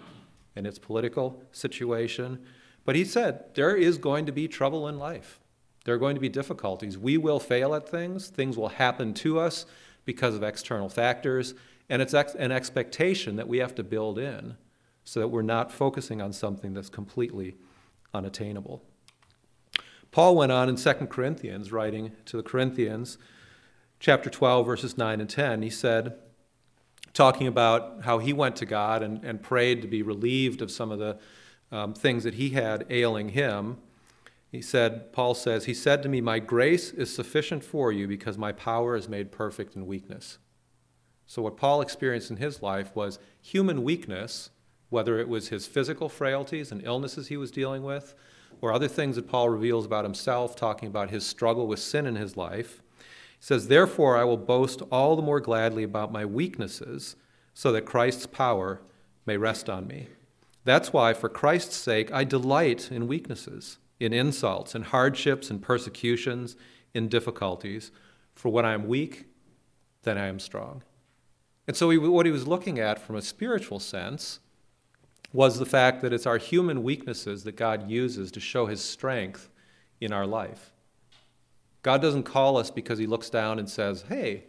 and 0.54 0.68
its 0.68 0.78
political 0.78 1.42
situation. 1.50 2.38
But 2.84 2.94
he 2.94 3.04
said, 3.04 3.54
there 3.54 3.74
is 3.74 3.98
going 3.98 4.26
to 4.26 4.32
be 4.32 4.46
trouble 4.46 4.86
in 4.86 4.98
life. 4.98 5.40
There 5.84 5.94
are 5.94 5.98
going 5.98 6.14
to 6.14 6.20
be 6.20 6.28
difficulties. 6.28 6.96
We 6.96 7.16
will 7.16 7.40
fail 7.40 7.74
at 7.74 7.88
things, 7.88 8.28
things 8.28 8.56
will 8.56 8.68
happen 8.68 9.14
to 9.14 9.40
us 9.40 9.66
because 10.04 10.34
of 10.34 10.42
external 10.42 10.88
factors, 10.88 11.54
and 11.88 12.00
it's 12.00 12.14
ex- 12.14 12.34
an 12.34 12.52
expectation 12.52 13.36
that 13.36 13.48
we 13.48 13.58
have 13.58 13.74
to 13.76 13.82
build 13.82 14.18
in 14.18 14.56
so 15.04 15.20
that 15.20 15.28
we're 15.28 15.42
not 15.42 15.72
focusing 15.72 16.22
on 16.22 16.32
something 16.32 16.74
that's 16.74 16.88
completely 16.88 17.56
unattainable. 18.14 18.82
Paul 20.10 20.36
went 20.36 20.52
on 20.52 20.68
in 20.68 20.76
2 20.76 20.92
Corinthians, 21.06 21.72
writing 21.72 22.12
to 22.26 22.36
the 22.36 22.42
Corinthians, 22.42 23.18
chapter 23.98 24.28
12, 24.28 24.66
verses 24.66 24.98
9 24.98 25.20
and 25.20 25.30
10. 25.30 25.62
He 25.62 25.70
said, 25.70 26.18
talking 27.14 27.46
about 27.46 28.02
how 28.02 28.18
he 28.18 28.32
went 28.32 28.56
to 28.56 28.66
God 28.66 29.02
and, 29.02 29.24
and 29.24 29.42
prayed 29.42 29.82
to 29.82 29.88
be 29.88 30.02
relieved 30.02 30.62
of 30.62 30.70
some 30.70 30.90
of 30.90 30.98
the 30.98 31.18
um, 31.70 31.94
things 31.94 32.24
that 32.24 32.34
he 32.34 32.50
had 32.50 32.84
ailing 32.90 33.30
him. 33.30 33.78
He 34.52 34.60
said, 34.60 35.14
Paul 35.14 35.34
says, 35.34 35.64
He 35.64 35.72
said 35.72 36.02
to 36.02 36.10
me, 36.10 36.20
My 36.20 36.38
grace 36.38 36.92
is 36.92 37.12
sufficient 37.12 37.64
for 37.64 37.90
you 37.90 38.06
because 38.06 38.36
my 38.36 38.52
power 38.52 38.94
is 38.94 39.08
made 39.08 39.32
perfect 39.32 39.74
in 39.74 39.86
weakness. 39.86 40.36
So, 41.24 41.40
what 41.40 41.56
Paul 41.56 41.80
experienced 41.80 42.30
in 42.30 42.36
his 42.36 42.60
life 42.60 42.94
was 42.94 43.18
human 43.40 43.82
weakness, 43.82 44.50
whether 44.90 45.18
it 45.18 45.28
was 45.30 45.48
his 45.48 45.66
physical 45.66 46.10
frailties 46.10 46.70
and 46.70 46.84
illnesses 46.84 47.28
he 47.28 47.38
was 47.38 47.50
dealing 47.50 47.82
with, 47.82 48.14
or 48.60 48.74
other 48.74 48.88
things 48.88 49.16
that 49.16 49.26
Paul 49.26 49.48
reveals 49.48 49.86
about 49.86 50.04
himself, 50.04 50.54
talking 50.54 50.86
about 50.86 51.08
his 51.08 51.24
struggle 51.24 51.66
with 51.66 51.80
sin 51.80 52.06
in 52.06 52.16
his 52.16 52.36
life. 52.36 52.82
He 52.98 53.06
says, 53.40 53.68
Therefore, 53.68 54.18
I 54.18 54.24
will 54.24 54.36
boast 54.36 54.82
all 54.92 55.16
the 55.16 55.22
more 55.22 55.40
gladly 55.40 55.82
about 55.82 56.12
my 56.12 56.26
weaknesses, 56.26 57.16
so 57.54 57.72
that 57.72 57.86
Christ's 57.86 58.26
power 58.26 58.82
may 59.24 59.38
rest 59.38 59.70
on 59.70 59.86
me. 59.86 60.08
That's 60.64 60.92
why, 60.92 61.14
for 61.14 61.30
Christ's 61.30 61.76
sake, 61.76 62.12
I 62.12 62.24
delight 62.24 62.92
in 62.92 63.08
weaknesses 63.08 63.78
in 64.02 64.12
insults, 64.12 64.74
in 64.74 64.82
hardships, 64.82 65.50
in 65.50 65.60
persecutions, 65.60 66.56
in 66.92 67.08
difficulties. 67.08 67.92
For 68.34 68.48
when 68.48 68.64
I 68.64 68.72
am 68.72 68.88
weak, 68.88 69.26
then 70.02 70.18
I 70.18 70.26
am 70.26 70.38
strong. 70.38 70.82
And 71.68 71.76
so, 71.76 71.90
he, 71.90 71.98
what 71.98 72.26
he 72.26 72.32
was 72.32 72.46
looking 72.46 72.78
at 72.80 72.98
from 72.98 73.14
a 73.14 73.22
spiritual 73.22 73.78
sense 73.78 74.40
was 75.32 75.58
the 75.58 75.66
fact 75.66 76.02
that 76.02 76.12
it's 76.12 76.26
our 76.26 76.38
human 76.38 76.82
weaknesses 76.82 77.44
that 77.44 77.56
God 77.56 77.88
uses 77.88 78.32
to 78.32 78.40
show 78.40 78.66
his 78.66 78.82
strength 78.82 79.48
in 80.00 80.12
our 80.12 80.26
life. 80.26 80.72
God 81.82 82.02
doesn't 82.02 82.24
call 82.24 82.56
us 82.56 82.70
because 82.70 82.98
he 82.98 83.06
looks 83.06 83.30
down 83.30 83.58
and 83.58 83.68
says, 83.70 84.04
Hey, 84.08 84.44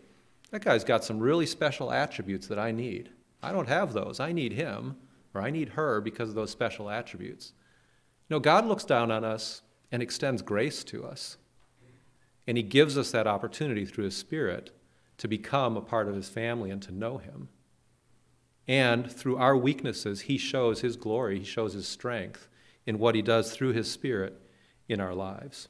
that 0.52 0.64
guy's 0.64 0.84
got 0.84 1.04
some 1.04 1.20
really 1.20 1.46
special 1.46 1.92
attributes 1.92 2.48
that 2.48 2.60
I 2.60 2.72
need. 2.72 3.12
I 3.42 3.52
don't 3.52 3.68
have 3.68 3.94
those. 3.94 4.20
I 4.20 4.32
need 4.32 4.54
him, 4.54 4.96
or 5.34 5.42
I 5.42 5.50
need 5.50 5.70
her 5.70 6.02
because 6.02 6.30
of 6.30 6.36
those 6.36 6.52
special 6.52 6.90
attributes. 6.90 7.54
No, 8.30 8.40
God 8.40 8.66
looks 8.66 8.84
down 8.84 9.12
on 9.12 9.24
us 9.24 9.62
and 9.92 10.02
extends 10.02 10.42
grace 10.42 10.84
to 10.86 11.06
us. 11.06 11.38
And 12.48 12.58
He 12.58 12.64
gives 12.64 12.98
us 12.98 13.12
that 13.12 13.28
opportunity 13.28 13.86
through 13.86 14.06
His 14.06 14.18
Spirit 14.18 14.72
to 15.18 15.28
become 15.28 15.78
a 15.78 15.82
part 15.82 16.08
of 16.08 16.16
His 16.16 16.30
family 16.30 16.72
and 16.72 16.82
to 16.82 16.92
know 16.92 17.18
Him. 17.18 17.50
And 18.68 19.12
through 19.12 19.38
our 19.38 19.56
weaknesses, 19.56 20.22
He 20.22 20.38
shows 20.38 20.82
His 20.82 20.96
glory, 20.96 21.40
He 21.40 21.46
shows 21.46 21.74
His 21.74 21.88
strength 21.88 22.48
in 22.86 23.00
what 23.00 23.16
He 23.16 23.22
does 23.22 23.52
through 23.52 23.74
His 23.74 23.90
Spirit 23.90 24.42
in 24.88 25.00
our 25.00 25.14
lives. 25.14 25.68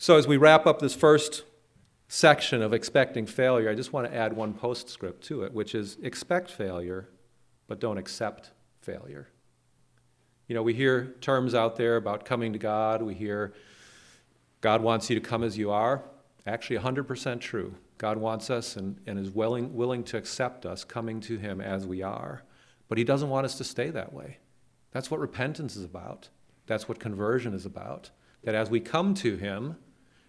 So, 0.00 0.16
as 0.16 0.28
we 0.28 0.36
wrap 0.36 0.66
up 0.66 0.78
this 0.78 0.94
first 0.94 1.42
section 2.06 2.62
of 2.62 2.72
expecting 2.72 3.26
failure, 3.26 3.68
I 3.68 3.74
just 3.74 3.92
want 3.92 4.06
to 4.08 4.16
add 4.16 4.34
one 4.34 4.54
postscript 4.54 5.24
to 5.24 5.42
it, 5.42 5.52
which 5.52 5.74
is 5.74 5.98
expect 6.02 6.50
failure, 6.50 7.08
but 7.66 7.80
don't 7.80 7.98
accept 7.98 8.52
failure. 8.80 9.28
You 10.48 10.54
know, 10.54 10.62
we 10.62 10.72
hear 10.72 11.14
terms 11.20 11.54
out 11.54 11.76
there 11.76 11.96
about 11.96 12.24
coming 12.24 12.54
to 12.54 12.58
God. 12.58 13.02
We 13.02 13.12
hear 13.12 13.52
God 14.62 14.82
wants 14.82 15.10
you 15.10 15.20
to 15.20 15.20
come 15.20 15.44
as 15.44 15.58
you 15.58 15.70
are. 15.70 16.02
Actually, 16.46 16.78
100% 16.78 17.38
true. 17.38 17.74
God 17.98 18.16
wants 18.16 18.48
us 18.48 18.76
and, 18.76 18.98
and 19.06 19.18
is 19.18 19.30
willing, 19.30 19.74
willing 19.74 20.02
to 20.04 20.16
accept 20.16 20.64
us 20.64 20.84
coming 20.84 21.20
to 21.20 21.36
Him 21.36 21.60
as 21.60 21.86
we 21.86 22.00
are. 22.00 22.44
But 22.88 22.96
He 22.96 23.04
doesn't 23.04 23.28
want 23.28 23.44
us 23.44 23.58
to 23.58 23.64
stay 23.64 23.90
that 23.90 24.14
way. 24.14 24.38
That's 24.90 25.10
what 25.10 25.20
repentance 25.20 25.76
is 25.76 25.84
about. 25.84 26.30
That's 26.66 26.88
what 26.88 26.98
conversion 26.98 27.52
is 27.52 27.66
about. 27.66 28.10
That 28.42 28.54
as 28.54 28.70
we 28.70 28.80
come 28.80 29.12
to 29.14 29.36
Him, 29.36 29.76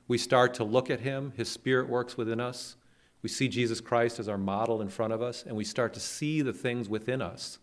we 0.10 0.18
start 0.18 0.54
to 0.56 0.66
look 0.66 0.90
at 0.90 1.00
Him, 1.00 1.32
His 1.38 1.50
Spirit 1.50 1.88
works 1.88 2.18
within 2.18 2.42
us. 2.42 2.76
We 3.22 3.30
see 3.30 3.48
Jesus 3.48 3.80
Christ 3.80 4.20
as 4.20 4.28
our 4.28 4.38
model 4.38 4.82
in 4.82 4.90
front 4.90 5.14
of 5.14 5.22
us, 5.22 5.44
and 5.44 5.56
we 5.56 5.64
start 5.64 5.94
to 5.94 6.02
see 6.02 6.42
the 6.42 6.54
things 6.54 6.90
within 6.90 7.22
us 7.22 7.60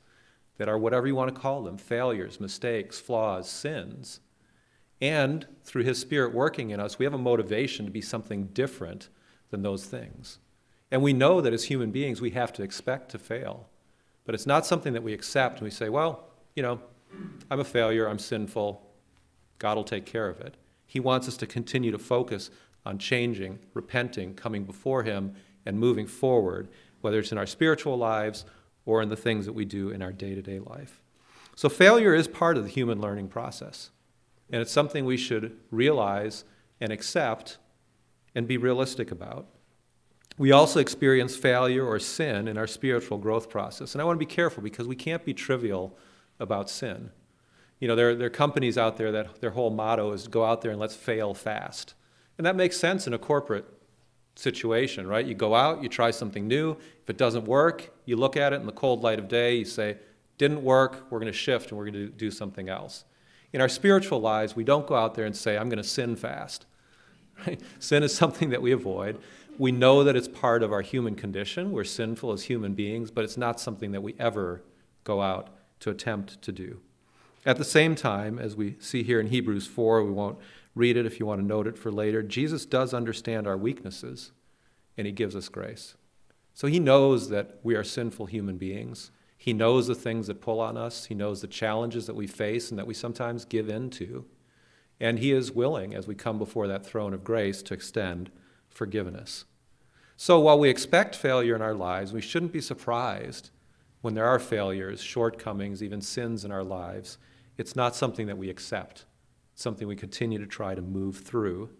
that 0.58 0.68
are 0.68 0.78
whatever 0.78 1.06
you 1.06 1.14
want 1.14 1.34
to 1.34 1.40
call 1.40 1.62
them 1.62 1.76
failures, 1.76 2.40
mistakes, 2.40 2.98
flaws, 2.98 3.48
sins. 3.48 4.20
And 5.00 5.46
through 5.62 5.84
His 5.84 5.98
Spirit 5.98 6.34
working 6.34 6.70
in 6.70 6.80
us, 6.80 6.98
we 6.98 7.04
have 7.04 7.14
a 7.14 7.18
motivation 7.18 7.84
to 7.84 7.90
be 7.90 8.00
something 8.00 8.46
different 8.46 9.08
than 9.50 9.62
those 9.62 9.84
things. 9.84 10.38
And 10.90 11.02
we 11.02 11.12
know 11.12 11.40
that 11.40 11.52
as 11.52 11.64
human 11.64 11.90
beings, 11.90 12.20
we 12.20 12.30
have 12.30 12.52
to 12.54 12.62
expect 12.62 13.10
to 13.10 13.18
fail. 13.18 13.68
But 14.24 14.34
it's 14.34 14.46
not 14.46 14.66
something 14.66 14.92
that 14.92 15.02
we 15.02 15.12
accept 15.12 15.58
and 15.58 15.64
we 15.64 15.70
say, 15.70 15.88
well, 15.88 16.24
you 16.54 16.62
know, 16.62 16.80
I'm 17.50 17.60
a 17.60 17.64
failure, 17.64 18.08
I'm 18.08 18.18
sinful, 18.18 18.82
God 19.58 19.76
will 19.76 19.84
take 19.84 20.06
care 20.06 20.28
of 20.28 20.40
it. 20.40 20.56
He 20.86 21.00
wants 21.00 21.28
us 21.28 21.36
to 21.38 21.46
continue 21.46 21.90
to 21.90 21.98
focus 21.98 22.50
on 22.84 22.98
changing, 22.98 23.58
repenting, 23.74 24.34
coming 24.34 24.64
before 24.64 25.02
Him, 25.02 25.34
and 25.64 25.78
moving 25.78 26.06
forward, 26.06 26.68
whether 27.00 27.18
it's 27.18 27.32
in 27.32 27.38
our 27.38 27.46
spiritual 27.46 27.96
lives 27.96 28.44
or 28.86 29.02
in 29.02 29.10
the 29.10 29.16
things 29.16 29.44
that 29.44 29.52
we 29.52 29.66
do 29.66 29.90
in 29.90 30.00
our 30.00 30.12
day 30.12 30.34
to 30.34 30.40
day 30.40 30.58
life. 30.58 31.02
So, 31.54 31.68
failure 31.68 32.14
is 32.14 32.28
part 32.28 32.56
of 32.56 32.64
the 32.64 32.70
human 32.70 33.00
learning 33.00 33.28
process. 33.28 33.90
And 34.50 34.62
it's 34.62 34.72
something 34.72 35.04
we 35.04 35.16
should 35.16 35.58
realize 35.70 36.44
and 36.80 36.92
accept 36.92 37.58
and 38.34 38.46
be 38.46 38.56
realistic 38.56 39.10
about. 39.10 39.48
We 40.38 40.52
also 40.52 40.80
experience 40.80 41.34
failure 41.34 41.84
or 41.84 41.98
sin 41.98 42.46
in 42.46 42.58
our 42.58 42.66
spiritual 42.66 43.18
growth 43.18 43.48
process. 43.48 43.94
And 43.94 44.02
I 44.02 44.04
want 44.04 44.16
to 44.16 44.24
be 44.24 44.32
careful 44.32 44.62
because 44.62 44.86
we 44.86 44.94
can't 44.94 45.24
be 45.24 45.34
trivial 45.34 45.96
about 46.38 46.68
sin. 46.68 47.10
You 47.80 47.88
know, 47.88 47.96
there, 47.96 48.14
there 48.14 48.26
are 48.26 48.30
companies 48.30 48.78
out 48.78 48.98
there 48.98 49.10
that 49.12 49.40
their 49.40 49.50
whole 49.50 49.70
motto 49.70 50.12
is 50.12 50.28
go 50.28 50.44
out 50.44 50.60
there 50.60 50.70
and 50.70 50.80
let's 50.80 50.94
fail 50.94 51.34
fast. 51.34 51.94
And 52.38 52.46
that 52.46 52.54
makes 52.54 52.76
sense 52.76 53.06
in 53.06 53.14
a 53.14 53.18
corporate 53.18 53.64
situation, 54.36 55.06
right? 55.06 55.24
You 55.24 55.34
go 55.34 55.54
out, 55.54 55.82
you 55.82 55.88
try 55.88 56.10
something 56.10 56.46
new. 56.46 56.76
If 57.02 57.10
it 57.10 57.16
doesn't 57.16 57.46
work, 57.46 57.90
you 58.04 58.16
look 58.16 58.36
at 58.36 58.52
it 58.52 58.60
in 58.60 58.66
the 58.66 58.72
cold 58.72 59.02
light 59.02 59.18
of 59.18 59.28
day, 59.28 59.56
you 59.56 59.64
say, 59.64 59.96
didn't 60.38 60.62
work, 60.62 61.06
we're 61.10 61.18
going 61.18 61.32
to 61.32 61.36
shift 61.36 61.70
and 61.70 61.78
we're 61.78 61.90
going 61.90 61.94
to 61.94 62.08
do 62.08 62.30
something 62.30 62.68
else. 62.68 63.04
In 63.52 63.60
our 63.60 63.68
spiritual 63.68 64.20
lives, 64.20 64.54
we 64.54 64.64
don't 64.64 64.86
go 64.86 64.94
out 64.94 65.14
there 65.14 65.24
and 65.24 65.34
say, 65.34 65.56
I'm 65.56 65.68
going 65.68 65.82
to 65.82 65.88
sin 65.88 66.16
fast. 66.16 66.66
Right? 67.46 67.60
Sin 67.80 68.02
is 68.02 68.14
something 68.14 68.48
that 68.48 68.62
we 68.62 68.72
avoid. 68.72 69.18
We 69.58 69.70
know 69.70 70.04
that 70.04 70.16
it's 70.16 70.26
part 70.26 70.62
of 70.62 70.72
our 70.72 70.80
human 70.80 71.14
condition. 71.14 71.70
We're 71.70 71.84
sinful 71.84 72.32
as 72.32 72.44
human 72.44 72.72
beings, 72.72 73.10
but 73.10 73.24
it's 73.24 73.36
not 73.36 73.60
something 73.60 73.92
that 73.92 74.00
we 74.00 74.14
ever 74.18 74.62
go 75.04 75.20
out 75.20 75.50
to 75.80 75.90
attempt 75.90 76.40
to 76.40 76.50
do. 76.50 76.80
At 77.44 77.58
the 77.58 77.64
same 77.64 77.94
time, 77.94 78.38
as 78.38 78.56
we 78.56 78.76
see 78.80 79.02
here 79.02 79.20
in 79.20 79.26
Hebrews 79.26 79.66
4, 79.66 80.02
we 80.02 80.12
won't 80.12 80.38
Read 80.76 80.96
it 80.96 81.06
if 81.06 81.18
you 81.18 81.26
want 81.26 81.40
to 81.40 81.46
note 81.46 81.66
it 81.66 81.76
for 81.76 81.90
later. 81.90 82.22
Jesus 82.22 82.64
does 82.66 82.94
understand 82.94 83.48
our 83.48 83.56
weaknesses, 83.56 84.30
and 84.96 85.06
he 85.06 85.12
gives 85.12 85.34
us 85.34 85.48
grace. 85.48 85.96
So 86.54 86.68
he 86.68 86.78
knows 86.78 87.30
that 87.30 87.58
we 87.64 87.74
are 87.74 87.82
sinful 87.82 88.26
human 88.26 88.58
beings. 88.58 89.10
He 89.36 89.52
knows 89.52 89.86
the 89.86 89.94
things 89.94 90.26
that 90.26 90.40
pull 90.40 90.60
on 90.60 90.76
us. 90.76 91.06
He 91.06 91.14
knows 91.14 91.40
the 91.40 91.46
challenges 91.48 92.06
that 92.06 92.14
we 92.14 92.26
face 92.26 92.70
and 92.70 92.78
that 92.78 92.86
we 92.86 92.94
sometimes 92.94 93.44
give 93.44 93.68
in 93.68 93.90
to. 93.90 94.26
And 95.00 95.18
He 95.18 95.32
is 95.32 95.52
willing, 95.52 95.94
as 95.94 96.06
we 96.06 96.14
come 96.14 96.38
before 96.38 96.66
that 96.68 96.86
throne 96.86 97.12
of 97.12 97.24
grace, 97.24 97.62
to 97.64 97.74
extend 97.74 98.30
forgiveness. 98.68 99.44
So 100.16 100.40
while 100.40 100.58
we 100.58 100.70
expect 100.70 101.14
failure 101.14 101.54
in 101.54 101.62
our 101.62 101.74
lives, 101.74 102.12
we 102.12 102.22
shouldn't 102.22 102.52
be 102.52 102.60
surprised 102.60 103.50
when 104.00 104.14
there 104.14 104.26
are 104.26 104.38
failures, 104.38 105.02
shortcomings, 105.02 105.82
even 105.82 106.00
sins 106.00 106.44
in 106.44 106.52
our 106.52 106.64
lives. 106.64 107.18
It's 107.58 107.76
not 107.76 107.96
something 107.96 108.26
that 108.26 108.38
we 108.38 108.48
accept, 108.48 109.04
something 109.56 109.88
we 109.88 109.96
continue 109.96 110.38
to 110.38 110.46
try 110.46 110.74
to 110.74 110.82
move 110.82 111.16
through 111.16 111.70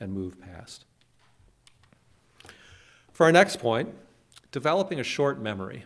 and 0.00 0.12
move 0.12 0.40
past. 0.40 0.86
For 3.12 3.24
our 3.24 3.32
next 3.32 3.60
point, 3.60 3.94
developing 4.50 4.98
a 4.98 5.04
short 5.04 5.40
memory. 5.40 5.84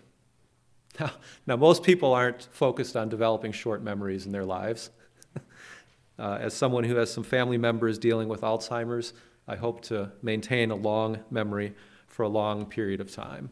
Now, 0.98 1.12
now 1.46 1.56
most 1.56 1.82
people 1.82 2.12
aren't 2.14 2.48
focused 2.52 2.96
on 2.96 3.08
developing 3.08 3.52
short 3.52 3.82
memories 3.82 4.26
in 4.26 4.32
their 4.32 4.44
lives. 4.44 4.90
uh, 6.18 6.38
as 6.40 6.54
someone 6.54 6.84
who 6.84 6.96
has 6.96 7.12
some 7.12 7.24
family 7.24 7.58
members 7.58 7.98
dealing 7.98 8.28
with 8.28 8.40
Alzheimer's, 8.42 9.12
I 9.46 9.56
hope 9.56 9.82
to 9.82 10.10
maintain 10.22 10.70
a 10.70 10.76
long 10.76 11.18
memory 11.30 11.74
for 12.06 12.22
a 12.22 12.28
long 12.28 12.66
period 12.66 13.00
of 13.00 13.12
time. 13.12 13.50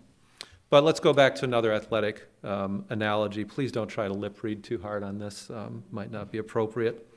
But 0.71 0.85
let's 0.85 1.01
go 1.01 1.13
back 1.13 1.35
to 1.37 1.45
another 1.45 1.73
athletic 1.73 2.29
um, 2.45 2.85
analogy. 2.91 3.45
Please 3.45 3.73
don't 3.73 3.89
try 3.89 4.07
to 4.07 4.15
lip 4.15 4.43
read 4.43 4.63
too 4.63 4.79
hard 4.79 5.03
on 5.03 5.19
this, 5.19 5.51
um, 5.51 5.83
might 5.91 6.11
not 6.11 6.31
be 6.31 6.39
appropriate. 6.39 7.09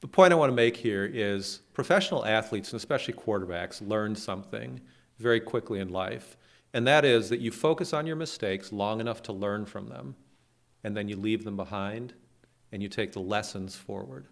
The 0.00 0.08
point 0.08 0.32
I 0.32 0.36
want 0.36 0.50
to 0.50 0.56
make 0.56 0.76
here 0.76 1.10
is 1.12 1.60
professional 1.72 2.24
athletes, 2.24 2.72
and 2.72 2.78
especially 2.78 3.14
quarterbacks, 3.14 3.86
learn 3.86 4.14
something 4.14 4.80
very 5.18 5.40
quickly 5.40 5.80
in 5.80 5.88
life. 5.88 6.36
And 6.72 6.86
that 6.86 7.04
is 7.04 7.30
that 7.30 7.40
you 7.40 7.50
focus 7.50 7.92
on 7.92 8.06
your 8.06 8.14
mistakes 8.14 8.72
long 8.72 9.00
enough 9.00 9.22
to 9.24 9.32
learn 9.32 9.66
from 9.66 9.88
them, 9.88 10.14
and 10.84 10.96
then 10.96 11.08
you 11.08 11.16
leave 11.16 11.44
them 11.44 11.56
behind 11.56 12.14
and 12.70 12.82
you 12.82 12.88
take 12.88 13.12
the 13.12 13.20
lessons 13.20 13.74
forward. 13.74 14.26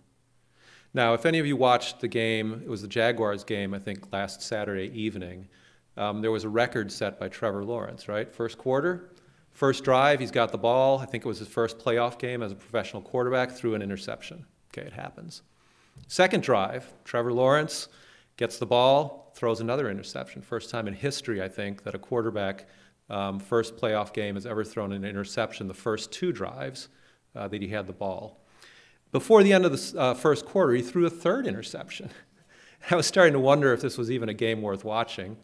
Now, 0.95 1.15
if 1.15 1.27
any 1.27 1.39
of 1.39 1.47
you 1.47 1.57
watched 1.57 2.01
the 2.01 2.09
game, 2.09 2.63
it 2.65 2.69
was 2.69 2.83
the 2.83 2.89
Jaguars 2.89 3.43
game, 3.45 3.75
I 3.75 3.79
think, 3.79 4.13
last 4.13 4.43
Saturday 4.43 4.91
evening. 4.95 5.49
Um, 5.97 6.21
there 6.21 6.31
was 6.31 6.45
a 6.45 6.49
record 6.49 6.93
set 6.93 7.19
by 7.19 7.29
Trevor 7.29 7.65
Lawrence, 7.65 8.09
right? 8.09 8.33
First 8.33 8.57
quarter, 8.59 9.11
first 9.51 9.83
drive, 9.83 10.21
he's 10.21 10.31
got 10.31 10.53
the 10.53 10.59
ball. 10.59 10.99
I 10.99 11.07
think 11.07 11.25
it 11.25 11.29
was 11.29 11.39
his 11.39 11.49
first 11.49 11.79
playoff 11.79 12.19
game 12.19 12.43
as 12.43 12.53
a 12.53 12.57
professional 12.57 13.03
quarterback, 13.03 13.51
threw 13.51 13.75
an 13.75 13.83
interception. 13.83 14.47
Okay, 14.73 14.87
it 14.87 14.93
happens. 14.93 15.43
Second 16.09 16.43
drive, 16.43 16.93
Trevor 17.05 17.33
Lawrence 17.33 17.88
gets 18.37 18.59
the 18.59 18.67
ball, 18.67 19.33
throws 19.35 19.61
another 19.61 19.91
interception. 19.91 20.43
First 20.43 20.71
time 20.71 20.88
in 20.88 20.95
history, 20.95 21.43
I 21.43 21.49
think, 21.49 21.83
that 21.85 21.95
a 21.95 21.99
quarterback, 21.99 22.67
um, 23.11 23.38
first 23.38 23.76
playoff 23.76 24.12
game, 24.12 24.35
has 24.35 24.47
ever 24.47 24.65
thrown 24.65 24.93
an 24.93 25.05
interception 25.05 25.69
the 25.69 25.75
first 25.75 26.12
two 26.12 26.33
drives 26.33 26.88
uh, 27.35 27.49
that 27.49 27.61
he 27.61 27.69
had 27.69 27.87
the 27.87 27.93
ball. 27.93 28.41
Before 29.12 29.43
the 29.43 29.53
end 29.53 29.65
of 29.65 29.73
the 29.73 30.00
uh, 30.00 30.15
first 30.15 30.47
quarter, 30.47 30.73
he 30.73 30.83
threw 30.83 31.07
a 31.07 31.11
third 31.11 31.47
interception. 31.47 32.11
I 32.91 32.97
was 32.97 33.07
starting 33.07 33.33
to 33.33 33.41
wonder 33.41 33.73
if 33.73 33.81
this 33.81 33.99
was 33.99 34.11
even 34.11 34.29
a 34.29 34.35
game 34.35 34.62
worth 34.62 34.85
watching 34.85 35.37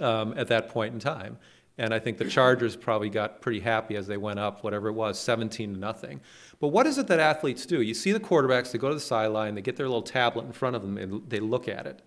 um, 0.00 0.34
at 0.36 0.48
that 0.48 0.68
point 0.68 0.94
in 0.94 1.00
time. 1.00 1.38
And 1.80 1.94
I 1.94 1.98
think 1.98 2.18
the 2.18 2.26
Chargers 2.26 2.76
probably 2.76 3.08
got 3.08 3.40
pretty 3.40 3.60
happy 3.60 3.96
as 3.96 4.06
they 4.06 4.18
went 4.18 4.38
up, 4.38 4.62
whatever 4.62 4.88
it 4.88 4.92
was, 4.92 5.18
17 5.18 5.72
to 5.72 5.80
nothing. 5.80 6.20
But 6.60 6.68
what 6.68 6.86
is 6.86 6.98
it 6.98 7.06
that 7.06 7.20
athletes 7.20 7.64
do? 7.64 7.80
You 7.80 7.94
see 7.94 8.12
the 8.12 8.20
quarterbacks, 8.20 8.70
they 8.70 8.78
go 8.78 8.88
to 8.88 8.94
the 8.94 9.00
sideline, 9.00 9.54
they 9.54 9.62
get 9.62 9.76
their 9.76 9.88
little 9.88 10.02
tablet 10.02 10.44
in 10.44 10.52
front 10.52 10.76
of 10.76 10.82
them, 10.82 10.98
and 10.98 11.22
they 11.30 11.40
look 11.40 11.68
at 11.68 11.86
it. 11.86 12.02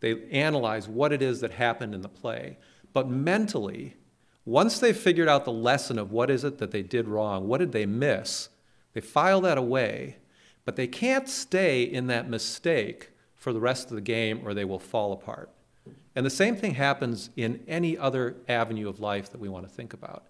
They 0.00 0.24
analyze 0.28 0.88
what 0.88 1.10
it 1.10 1.22
is 1.22 1.40
that 1.40 1.52
happened 1.52 1.94
in 1.94 2.02
the 2.02 2.08
play. 2.10 2.58
But 2.92 3.08
mentally, 3.08 3.96
once 4.44 4.78
they've 4.78 4.94
figured 4.94 5.26
out 5.26 5.46
the 5.46 5.52
lesson 5.52 5.98
of 5.98 6.12
what 6.12 6.28
is 6.28 6.44
it 6.44 6.58
that 6.58 6.70
they 6.70 6.82
did 6.82 7.08
wrong, 7.08 7.48
what 7.48 7.58
did 7.58 7.72
they 7.72 7.86
miss, 7.86 8.50
they 8.92 9.00
file 9.00 9.40
that 9.40 9.56
away. 9.56 10.18
But 10.66 10.76
they 10.76 10.86
can't 10.86 11.30
stay 11.30 11.82
in 11.82 12.08
that 12.08 12.28
mistake 12.28 13.12
for 13.34 13.54
the 13.54 13.60
rest 13.60 13.88
of 13.88 13.94
the 13.94 14.02
game 14.02 14.42
or 14.44 14.52
they 14.52 14.66
will 14.66 14.78
fall 14.78 15.12
apart. 15.12 15.50
And 16.14 16.26
the 16.26 16.30
same 16.30 16.56
thing 16.56 16.74
happens 16.74 17.30
in 17.36 17.62
any 17.68 17.96
other 17.96 18.36
avenue 18.48 18.88
of 18.88 19.00
life 19.00 19.30
that 19.30 19.40
we 19.40 19.48
want 19.48 19.68
to 19.68 19.72
think 19.72 19.92
about. 19.92 20.24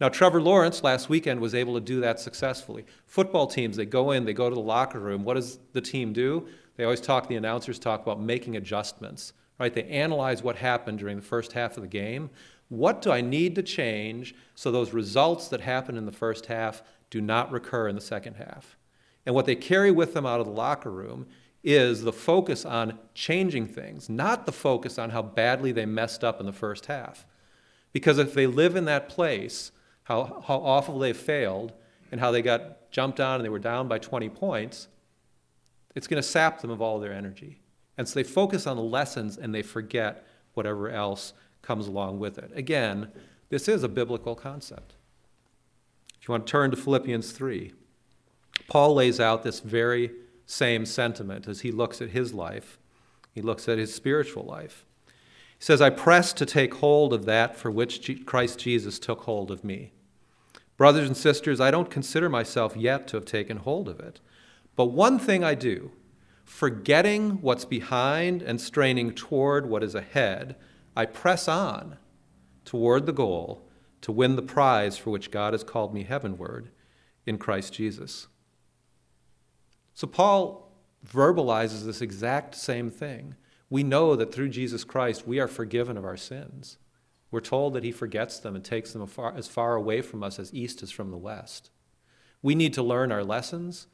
Now, 0.00 0.08
Trevor 0.08 0.40
Lawrence 0.40 0.84
last 0.84 1.08
weekend 1.08 1.40
was 1.40 1.54
able 1.54 1.74
to 1.74 1.80
do 1.80 2.00
that 2.00 2.20
successfully. 2.20 2.84
Football 3.06 3.46
teams, 3.46 3.76
they 3.76 3.86
go 3.86 4.12
in, 4.12 4.24
they 4.24 4.32
go 4.32 4.48
to 4.48 4.54
the 4.54 4.60
locker 4.60 5.00
room. 5.00 5.24
What 5.24 5.34
does 5.34 5.58
the 5.72 5.80
team 5.80 6.12
do? 6.12 6.46
They 6.76 6.84
always 6.84 7.00
talk, 7.00 7.28
the 7.28 7.36
announcers 7.36 7.78
talk 7.78 8.02
about 8.02 8.20
making 8.20 8.56
adjustments, 8.56 9.32
right? 9.58 9.74
They 9.74 9.84
analyze 9.84 10.42
what 10.42 10.56
happened 10.56 11.00
during 11.00 11.16
the 11.16 11.22
first 11.22 11.52
half 11.52 11.76
of 11.76 11.82
the 11.82 11.88
game. 11.88 12.30
What 12.68 13.02
do 13.02 13.10
I 13.10 13.20
need 13.20 13.56
to 13.56 13.62
change 13.62 14.34
so 14.54 14.70
those 14.70 14.92
results 14.92 15.48
that 15.48 15.60
happened 15.60 15.98
in 15.98 16.06
the 16.06 16.12
first 16.12 16.46
half 16.46 16.82
do 17.10 17.20
not 17.20 17.50
recur 17.50 17.88
in 17.88 17.96
the 17.96 18.00
second 18.00 18.34
half? 18.34 18.76
And 19.26 19.34
what 19.34 19.46
they 19.46 19.56
carry 19.56 19.90
with 19.90 20.14
them 20.14 20.26
out 20.26 20.40
of 20.40 20.46
the 20.46 20.52
locker 20.52 20.90
room 20.90 21.26
is 21.64 22.02
the 22.02 22.12
focus 22.12 22.64
on 22.64 22.98
changing 23.14 23.66
things, 23.66 24.08
not 24.08 24.46
the 24.46 24.52
focus 24.52 24.98
on 24.98 25.10
how 25.10 25.22
badly 25.22 25.72
they 25.72 25.86
messed 25.86 26.22
up 26.22 26.40
in 26.40 26.46
the 26.46 26.52
first 26.52 26.86
half. 26.86 27.26
Because 27.92 28.18
if 28.18 28.34
they 28.34 28.46
live 28.46 28.76
in 28.76 28.84
that 28.84 29.08
place, 29.08 29.72
how, 30.04 30.42
how 30.46 30.56
awful 30.56 30.98
they 30.98 31.12
failed, 31.12 31.72
and 32.10 32.20
how 32.20 32.30
they 32.30 32.42
got 32.42 32.90
jumped 32.90 33.20
on 33.20 33.36
and 33.36 33.44
they 33.44 33.50
were 33.50 33.58
down 33.58 33.88
by 33.88 33.98
20 33.98 34.28
points, 34.30 34.88
it's 35.94 36.06
going 36.06 36.22
to 36.22 36.26
sap 36.26 36.60
them 36.60 36.70
of 36.70 36.80
all 36.80 36.98
their 36.98 37.12
energy. 37.12 37.60
And 37.96 38.08
so 38.08 38.14
they 38.14 38.24
focus 38.24 38.66
on 38.66 38.76
the 38.76 38.82
lessons 38.82 39.36
and 39.36 39.54
they 39.54 39.62
forget 39.62 40.26
whatever 40.54 40.90
else 40.90 41.32
comes 41.62 41.86
along 41.86 42.18
with 42.18 42.38
it. 42.38 42.50
Again, 42.54 43.10
this 43.48 43.68
is 43.68 43.82
a 43.82 43.88
biblical 43.88 44.34
concept. 44.34 44.94
If 46.20 46.28
you 46.28 46.32
want 46.32 46.46
to 46.46 46.50
turn 46.50 46.70
to 46.70 46.76
Philippians 46.76 47.32
3, 47.32 47.72
Paul 48.68 48.94
lays 48.94 49.20
out 49.20 49.42
this 49.42 49.60
very 49.60 50.12
same 50.50 50.86
sentiment 50.86 51.46
as 51.46 51.60
he 51.60 51.70
looks 51.70 52.00
at 52.00 52.10
his 52.10 52.32
life. 52.32 52.78
He 53.30 53.42
looks 53.42 53.68
at 53.68 53.76
his 53.76 53.94
spiritual 53.94 54.44
life. 54.44 54.86
He 55.58 55.64
says, 55.64 55.82
I 55.82 55.90
press 55.90 56.32
to 56.32 56.46
take 56.46 56.74
hold 56.74 57.12
of 57.12 57.26
that 57.26 57.54
for 57.54 57.70
which 57.70 58.24
Christ 58.24 58.58
Jesus 58.58 58.98
took 58.98 59.20
hold 59.20 59.50
of 59.50 59.62
me. 59.62 59.92
Brothers 60.78 61.06
and 61.06 61.16
sisters, 61.16 61.60
I 61.60 61.70
don't 61.70 61.90
consider 61.90 62.30
myself 62.30 62.76
yet 62.76 63.06
to 63.08 63.18
have 63.18 63.26
taken 63.26 63.58
hold 63.58 63.88
of 63.88 64.00
it. 64.00 64.20
But 64.74 64.86
one 64.86 65.18
thing 65.18 65.44
I 65.44 65.54
do, 65.54 65.90
forgetting 66.44 67.42
what's 67.42 67.66
behind 67.66 68.40
and 68.40 68.58
straining 68.58 69.12
toward 69.12 69.68
what 69.68 69.82
is 69.82 69.94
ahead, 69.94 70.56
I 70.96 71.04
press 71.04 71.46
on 71.46 71.98
toward 72.64 73.04
the 73.04 73.12
goal 73.12 73.68
to 74.00 74.12
win 74.12 74.36
the 74.36 74.42
prize 74.42 74.96
for 74.96 75.10
which 75.10 75.30
God 75.30 75.52
has 75.52 75.62
called 75.62 75.92
me 75.92 76.04
heavenward 76.04 76.70
in 77.26 77.36
Christ 77.36 77.74
Jesus. 77.74 78.28
So 79.98 80.06
Paul 80.06 80.70
verbalizes 81.12 81.84
this 81.84 82.00
exact 82.00 82.54
same 82.54 82.88
thing. 82.88 83.34
We 83.68 83.82
know 83.82 84.14
that 84.14 84.32
through 84.32 84.50
Jesus 84.50 84.84
Christ 84.84 85.26
we 85.26 85.40
are 85.40 85.48
forgiven 85.48 85.96
of 85.96 86.04
our 86.04 86.16
sins. 86.16 86.78
We're 87.32 87.40
told 87.40 87.74
that 87.74 87.82
he 87.82 87.90
forgets 87.90 88.38
them 88.38 88.54
and 88.54 88.64
takes 88.64 88.92
them 88.92 89.04
as 89.34 89.48
far 89.48 89.74
away 89.74 90.02
from 90.02 90.22
us 90.22 90.38
as 90.38 90.54
east 90.54 90.84
is 90.84 90.92
from 90.92 91.10
the 91.10 91.16
west. 91.16 91.72
We 92.42 92.54
need 92.54 92.74
to 92.74 92.82
learn 92.84 93.10
our 93.10 93.24
lessons. 93.24 93.88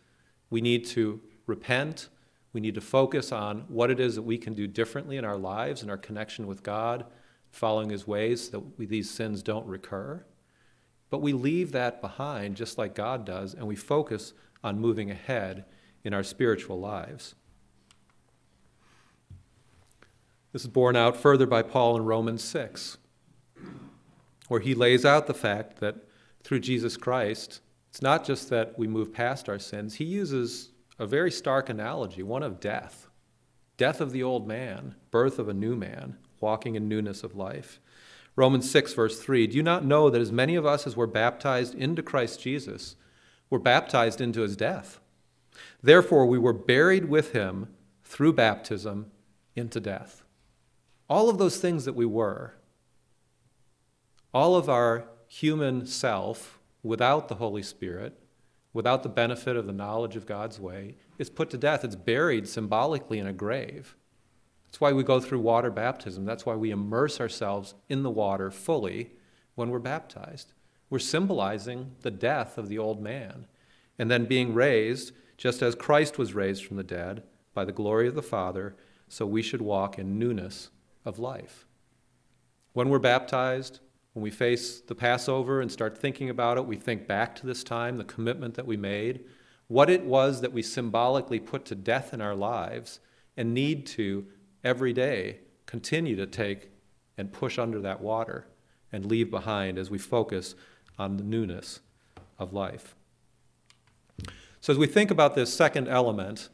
We 0.51 0.61
need 0.61 0.85
to 0.89 1.23
repent. 1.47 2.11
We 2.53 2.61
need 2.61 2.75
to 2.75 2.83
focus 2.83 3.33
on 3.33 3.65
what 3.69 3.91
it 3.91 3.99
is 3.99 4.15
that 4.17 4.25
we 4.25 4.37
can 4.37 4.53
do 4.53 4.67
differently 4.67 5.17
in 5.17 5.25
our 5.25 5.39
lives 5.39 5.81
and 5.81 5.91
our 5.91 5.97
connection 5.97 6.47
with 6.47 6.63
God, 6.63 7.07
following 7.51 7.89
his 7.89 8.07
ways, 8.07 8.45
so 8.45 8.51
that 8.51 8.79
we, 8.79 8.85
these 8.85 9.09
sins 9.09 9.43
don't 9.43 9.67
recur. 9.67 10.23
But 11.09 11.23
we 11.23 11.33
leave 11.33 11.73
that 11.73 12.03
behind 12.03 12.57
just 12.57 12.77
like 12.77 12.95
God 12.95 13.25
does, 13.25 13.55
and 13.55 13.67
we 13.67 13.75
focus 13.75 14.35
on 14.63 14.79
moving 14.79 15.11
ahead 15.11 15.65
in 16.05 16.15
our 16.15 16.23
spiritual 16.23 16.79
lives. 16.79 17.35
This 20.53 20.63
is 20.63 20.69
borne 20.69 20.95
out 20.95 21.17
further 21.17 21.47
by 21.47 21.63
Paul 21.63 21.97
in 21.97 22.05
Romans 22.05 22.45
6 22.45 22.99
where 24.49 24.61
he 24.61 24.75
lays 24.75 25.05
out 25.05 25.27
the 25.27 25.35
fact 25.35 25.79
that 25.81 25.97
through 26.43 26.61
Jesus 26.61 26.97
Christ, 26.97 27.61
it's 27.91 28.03
not 28.03 28.25
just 28.25 28.51
that 28.51 28.79
we 28.79 28.87
move 28.87 29.13
past 29.13 29.49
our 29.49 29.59
sins, 29.59 29.95
he 29.95 30.05
uses 30.05 30.71
a 30.99 31.07
very 31.07 31.31
stark 31.31 31.69
analogy, 31.69 32.23
one 32.23 32.43
of 32.43 32.61
death 32.61 33.09
death 33.77 34.01
of 34.01 34.13
the 34.13 34.23
old 34.23 34.47
man, 34.47 34.95
birth 35.11 35.37
of 35.41 35.49
a 35.49 35.53
new 35.53 35.75
man, 35.75 36.17
walking 36.41 36.77
in 36.77 36.89
newness 36.89 37.25
of 37.25 37.35
life. 37.35 37.81
Romans 38.37 38.71
6, 38.71 38.95
verse 38.95 39.21
3 39.21 39.49
Do 39.49 39.57
you 39.57 39.65
not 39.65 39.85
know 39.85 40.11
that 40.11 40.21
as 40.21 40.31
many 40.31 40.55
of 40.55 40.65
us 40.65 40.87
as 40.87 40.97
were 40.97 41.09
baptized 41.09 41.75
into 41.75 42.01
Christ 42.01 42.41
Jesus 42.41 42.95
were 43.51 43.59
baptized 43.59 44.21
into 44.21 44.43
his 44.43 44.57
death? 44.57 45.01
Therefore, 45.83 46.27
we 46.27 46.39
were 46.39 46.53
buried 46.53 47.07
with 47.07 47.33
him 47.33 47.69
through 48.03 48.33
baptism 48.33 49.11
into 49.55 49.81
death. 49.81 50.23
All 51.09 51.29
of 51.29 51.39
those 51.39 51.59
things 51.59 51.85
that 51.85 51.95
we 51.95 52.07
were, 52.07 52.55
all 54.33 54.57
of 54.57 54.69
our 54.69 55.05
human 55.29 55.87
self, 55.87 56.59
without 56.83 57.29
the 57.29 57.37
Holy 57.37 57.63
Spirit, 57.63 58.19
without 58.73 59.03
the 59.03 59.09
benefit 59.09 59.57
of 59.57 59.67
the 59.67 59.73
knowledge 59.73 60.17
of 60.17 60.27
God's 60.27 60.59
way, 60.61 60.97
is 61.19 61.31
put 61.31 61.51
to 61.51 61.59
death. 61.59 61.85
It's 61.85 61.97
buried 61.97 62.49
symbolically 62.49 63.19
in 63.19 63.27
a 63.27 63.33
grave. 63.33 63.97
That's 64.67 64.81
why 64.81 64.93
we 64.93 65.05
go 65.05 65.21
through 65.21 65.41
water 65.41 65.71
baptism. 65.71 66.25
That's 66.25 66.45
why 66.45 66.57
we 66.57 66.73
immerse 66.73 67.21
ourselves 67.21 67.75
in 67.89 68.03
the 68.03 68.11
water 68.11 68.51
fully 68.51 69.13
when 69.55 69.71
we're 69.71 69.79
baptized. 69.79 70.53
We're 70.91 70.99
symbolizing 70.99 71.93
the 72.03 72.11
death 72.11 72.59
of 72.59 72.69
the 72.69 72.79
old 72.79 73.01
man 73.01 73.47
and 73.99 74.11
then 74.11 74.25
being 74.27 74.53
raised 74.53 75.13
Just 75.37 75.63
as 75.63 75.75
Christ 75.75 76.19
was 76.19 76.35
raised 76.35 76.65
from 76.65 76.77
the 76.77 76.83
dead 76.83 77.25
by 77.53 77.65
the 77.65 77.73
glory 77.73 78.09
of 78.09 78.15
the 78.15 78.23
Father, 78.23 78.77
so 79.09 79.27
we 79.27 79.43
should 79.43 79.63
walk 79.63 79.99
in 79.99 80.19
newness 80.19 80.71
of 81.05 81.19
life. 81.19 81.67
When 82.73 82.89
we're 82.89 82.99
baptized, 82.99 83.81
when 84.13 84.23
we 84.23 84.31
face 84.31 84.81
the 84.81 84.95
Passover 84.95 85.61
and 85.61 85.71
start 85.71 85.99
thinking 85.99 86.31
about 86.31 86.57
it, 86.57 86.67
we 86.67 86.77
think 86.77 87.07
back 87.07 87.35
to 87.37 87.47
this 87.47 87.65
time, 87.65 87.99
the 87.99 88.05
commitment 88.05 88.55
that 88.55 88.67
we 88.67 88.77
made, 88.77 89.25
what 89.67 89.91
it 89.91 90.05
was 90.05 90.41
that 90.41 90.53
we 90.53 90.63
symbolically 90.63 91.41
put 91.41 91.65
to 91.67 91.75
death 91.75 92.13
in 92.15 92.21
our 92.21 92.35
lives, 92.35 93.01
and 93.37 93.53
need 93.53 93.87
to 93.87 94.27
every 94.63 94.93
day 94.93 95.41
continue 95.67 96.17
to 96.17 96.27
take 96.27 96.71
and 97.17 97.33
push 97.33 97.59
under 97.59 97.81
that 97.81 98.01
water 98.01 98.47
and 98.93 99.07
leave 99.07 99.31
behind 99.31 99.79
as 99.79 99.91
we 99.91 99.99
focus 99.99 100.55
on 100.99 101.17
the 101.17 101.25
newness 101.25 101.81
of 102.39 102.53
life. 102.53 102.95
So, 104.65 104.73
as 104.73 104.79
we 104.79 104.87
think 104.87 105.11
about 105.11 105.35
this 105.35 105.53
second 105.53 105.89
element 105.89 106.49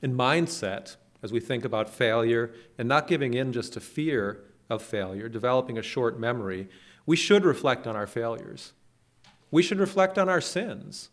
in 0.00 0.16
mindset, 0.16 0.96
as 1.22 1.32
we 1.32 1.38
think 1.38 1.62
about 1.62 1.90
failure 1.90 2.54
and 2.78 2.88
not 2.88 3.08
giving 3.08 3.34
in 3.34 3.52
just 3.52 3.74
to 3.74 3.80
fear 3.80 4.42
of 4.70 4.80
failure, 4.80 5.28
developing 5.28 5.76
a 5.76 5.82
short 5.82 6.18
memory, 6.18 6.66
we 7.04 7.14
should 7.14 7.44
reflect 7.44 7.86
on 7.86 7.94
our 7.94 8.06
failures. 8.06 8.72
We 9.50 9.62
should 9.62 9.80
reflect 9.80 10.16
on 10.16 10.30
our 10.30 10.40
sins. 10.40 11.10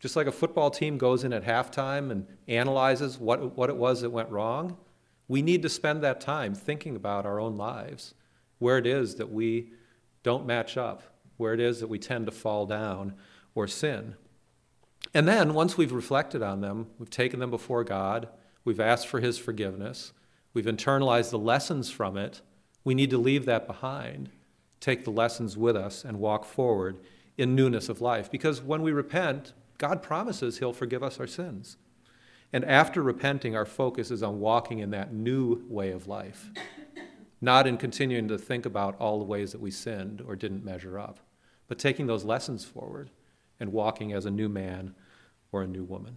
Just 0.00 0.16
like 0.16 0.26
a 0.26 0.32
football 0.32 0.70
team 0.70 0.96
goes 0.96 1.24
in 1.24 1.34
at 1.34 1.44
halftime 1.44 2.10
and 2.10 2.26
analyzes 2.46 3.18
what, 3.18 3.54
what 3.54 3.68
it 3.68 3.76
was 3.76 4.00
that 4.00 4.08
went 4.08 4.30
wrong, 4.30 4.78
we 5.28 5.42
need 5.42 5.60
to 5.60 5.68
spend 5.68 6.02
that 6.02 6.22
time 6.22 6.54
thinking 6.54 6.96
about 6.96 7.26
our 7.26 7.38
own 7.38 7.58
lives, 7.58 8.14
where 8.60 8.78
it 8.78 8.86
is 8.86 9.16
that 9.16 9.30
we 9.30 9.72
don't 10.22 10.46
match 10.46 10.78
up, 10.78 11.02
where 11.36 11.52
it 11.52 11.60
is 11.60 11.80
that 11.80 11.88
we 11.88 11.98
tend 11.98 12.24
to 12.24 12.32
fall 12.32 12.64
down 12.64 13.12
or 13.54 13.66
sin. 13.66 14.14
And 15.14 15.26
then, 15.26 15.54
once 15.54 15.76
we've 15.78 15.92
reflected 15.92 16.42
on 16.42 16.60
them, 16.60 16.88
we've 16.98 17.10
taken 17.10 17.40
them 17.40 17.50
before 17.50 17.84
God, 17.84 18.28
we've 18.64 18.80
asked 18.80 19.06
for 19.06 19.20
His 19.20 19.38
forgiveness, 19.38 20.12
we've 20.52 20.66
internalized 20.66 21.30
the 21.30 21.38
lessons 21.38 21.90
from 21.90 22.16
it, 22.16 22.42
we 22.84 22.94
need 22.94 23.10
to 23.10 23.18
leave 23.18 23.44
that 23.46 23.66
behind, 23.66 24.30
take 24.80 25.04
the 25.04 25.10
lessons 25.10 25.56
with 25.56 25.76
us, 25.76 26.04
and 26.04 26.20
walk 26.20 26.44
forward 26.44 26.98
in 27.36 27.54
newness 27.54 27.88
of 27.88 28.00
life. 28.00 28.30
Because 28.30 28.60
when 28.62 28.82
we 28.82 28.92
repent, 28.92 29.52
God 29.78 30.02
promises 30.02 30.58
He'll 30.58 30.72
forgive 30.72 31.02
us 31.02 31.18
our 31.18 31.26
sins. 31.26 31.76
And 32.52 32.64
after 32.64 33.02
repenting, 33.02 33.54
our 33.54 33.66
focus 33.66 34.10
is 34.10 34.22
on 34.22 34.40
walking 34.40 34.78
in 34.78 34.90
that 34.90 35.12
new 35.12 35.64
way 35.68 35.90
of 35.90 36.06
life, 36.06 36.50
not 37.40 37.66
in 37.66 37.76
continuing 37.76 38.28
to 38.28 38.38
think 38.38 38.66
about 38.66 38.96
all 38.98 39.18
the 39.18 39.24
ways 39.24 39.52
that 39.52 39.60
we 39.60 39.70
sinned 39.70 40.22
or 40.26 40.34
didn't 40.34 40.64
measure 40.64 40.98
up, 40.98 41.20
but 41.66 41.78
taking 41.78 42.06
those 42.06 42.24
lessons 42.24 42.64
forward 42.64 43.10
and 43.60 43.72
walking 43.72 44.12
as 44.12 44.26
a 44.26 44.30
new 44.30 44.48
man 44.48 44.94
or 45.52 45.62
a 45.62 45.66
new 45.66 45.84
woman. 45.84 46.16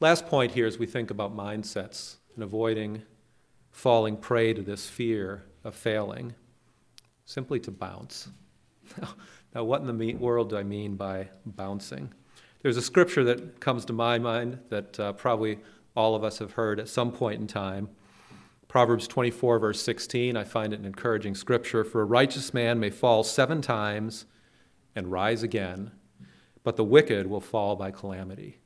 Last 0.00 0.26
point 0.26 0.52
here 0.52 0.66
as 0.66 0.78
we 0.78 0.86
think 0.86 1.10
about 1.10 1.36
mindsets 1.36 2.16
and 2.34 2.42
avoiding 2.42 3.02
falling 3.74 4.16
prey 4.16 4.54
to 4.54 4.62
this 4.62 4.88
fear 4.88 5.44
of 5.64 5.74
failing, 5.74 6.34
simply 7.24 7.58
to 7.58 7.70
bounce. 7.70 8.28
now, 9.54 9.64
what 9.64 9.80
in 9.80 9.98
the 9.98 10.14
world 10.14 10.50
do 10.50 10.56
I 10.56 10.62
mean 10.62 10.94
by 10.94 11.28
bouncing? 11.44 12.12
There's 12.62 12.76
a 12.76 12.82
scripture 12.82 13.24
that 13.24 13.60
comes 13.60 13.84
to 13.86 13.92
my 13.92 14.18
mind 14.18 14.58
that 14.70 15.00
uh, 15.00 15.12
probably 15.14 15.58
all 15.96 16.14
of 16.14 16.22
us 16.22 16.38
have 16.38 16.52
heard 16.52 16.78
at 16.78 16.88
some 16.88 17.12
point 17.12 17.40
in 17.40 17.46
time. 17.46 17.88
Proverbs 18.74 19.06
24, 19.06 19.60
verse 19.60 19.80
16, 19.82 20.36
I 20.36 20.42
find 20.42 20.72
it 20.72 20.80
an 20.80 20.84
encouraging 20.84 21.36
scripture. 21.36 21.84
For 21.84 22.00
a 22.00 22.04
righteous 22.04 22.52
man 22.52 22.80
may 22.80 22.90
fall 22.90 23.22
seven 23.22 23.62
times 23.62 24.26
and 24.96 25.12
rise 25.12 25.44
again, 25.44 25.92
but 26.64 26.74
the 26.74 26.82
wicked 26.82 27.28
will 27.28 27.40
fall 27.40 27.76
by 27.76 27.92
calamity. 27.92 28.58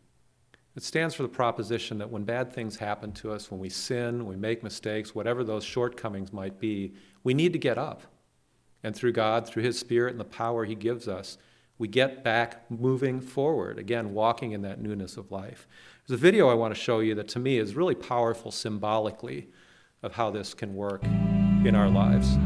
It 0.75 0.83
stands 0.83 1.15
for 1.15 1.25
the 1.25 1.29
proposition 1.29 1.99
that 1.99 2.09
when 2.09 2.25
bad 2.25 2.51
things 2.55 2.79
happen 2.79 3.13
to 3.13 3.33
us, 3.33 3.51
when 3.51 3.61
we 3.61 3.69
sin, 3.69 4.25
we 4.25 4.35
make 4.35 4.63
mistakes, 4.63 5.15
whatever 5.15 5.45
those 5.45 5.63
shortcomings 5.63 6.33
might 6.33 6.59
be, 6.59 6.95
we 7.23 7.35
need 7.35 7.53
to 7.53 7.59
get 7.59 7.77
up. 7.77 8.05
And 8.83 8.97
through 8.97 9.13
God, 9.13 9.47
through 9.47 9.65
His 9.65 9.79
Spirit 9.79 10.13
and 10.13 10.21
the 10.21 10.25
power 10.25 10.65
He 10.65 10.75
gives 10.75 11.07
us, 11.07 11.37
we 11.77 11.87
get 11.87 12.25
back 12.25 12.71
moving 12.71 13.21
forward, 13.21 13.79
again, 13.79 14.15
walking 14.15 14.53
in 14.53 14.63
that 14.63 14.81
newness 14.81 15.19
of 15.19 15.31
life. 15.31 15.69
There's 16.07 16.19
a 16.19 16.23
video 16.23 16.49
I 16.49 16.55
want 16.55 16.75
to 16.75 16.81
show 16.81 17.01
you 17.01 17.15
that 17.17 17.29
to 17.29 17.39
me 17.39 17.59
is 17.59 17.77
really 17.77 17.95
powerful 17.95 18.51
symbolically 18.51 19.49
of 20.03 20.13
how 20.13 20.31
this 20.31 20.55
can 20.55 20.75
work 20.75 21.05
in 21.05 21.75
our 21.75 21.89
lives. 21.89 22.37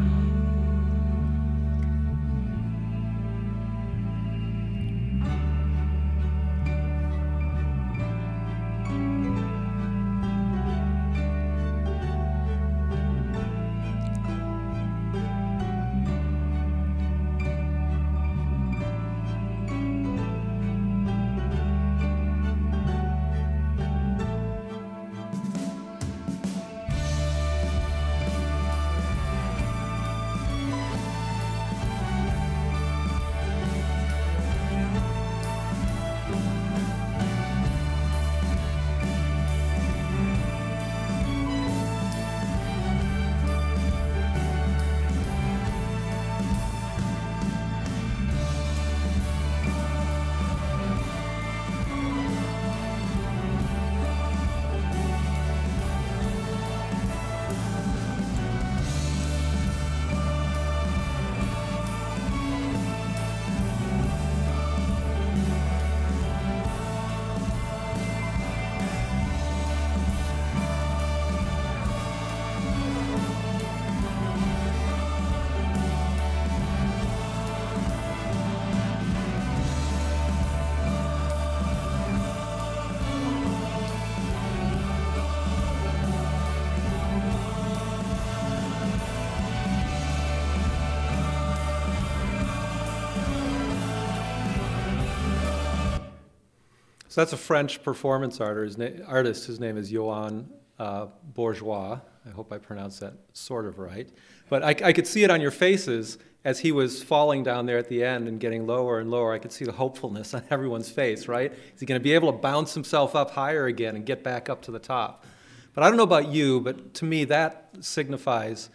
So 97.13 97.21
that's 97.21 97.35
a 97.35 97.37
French 97.37 97.83
performance 97.83 98.41
artist. 98.41 99.47
His 99.47 99.61
name 99.61 99.77
is 99.77 99.93
Yoann 99.93 100.47
uh, 100.79 101.09
Bourgeois. 101.35 102.01
I 102.25 102.31
hope 102.31 102.51
I 102.51 102.57
pronounced 102.57 103.01
that 103.01 103.13
sort 103.35 103.67
of 103.67 103.79
right. 103.79 104.09
But 104.49 104.63
I, 104.63 104.69
I, 104.83 104.93
could 104.95 105.07
see 105.07 105.23
it 105.23 105.31
on 105.31 105.39
your 105.43 105.51
faces 105.51 106.17
as 106.43 106.61
he 106.61 106.73
was 106.73 107.03
falling 107.03 107.43
down 107.43 107.67
there 107.67 107.77
at 107.77 107.91
the 107.91 108.03
end 108.03 108.29
and 108.29 108.41
getting 108.41 108.67
lower 108.67 108.99
and 108.99 109.11
lower. 109.11 109.35
I 109.35 109.39
could 109.39 109.53
see 109.53 109.67
the 109.67 109.73
hopefulness 109.73 110.33
on 110.33 110.43
everyone's 110.51 110.89
face, 110.89 111.29
right? 111.29 111.53
Is 111.53 111.81
he 111.81 111.85
going 111.85 112.01
to 112.01 112.03
be 112.03 112.15
able 112.15 112.33
to 112.33 112.39
bounce 112.39 112.73
himself 112.73 113.15
up 113.15 113.33
higher 113.33 113.67
again 113.67 113.95
and 113.95 114.07
get 114.07 114.25
back 114.25 114.49
up 114.49 114.63
to 114.63 114.71
the 114.71 114.79
top? 114.79 115.27
But 115.75 115.85
I 115.85 115.89
don't 115.89 115.99
know 115.99 116.05
about 116.05 116.29
you, 116.29 116.63
but 116.63 116.95
to 116.95 117.05
me, 117.05 117.25
that 117.25 117.69
signifies 117.81 118.71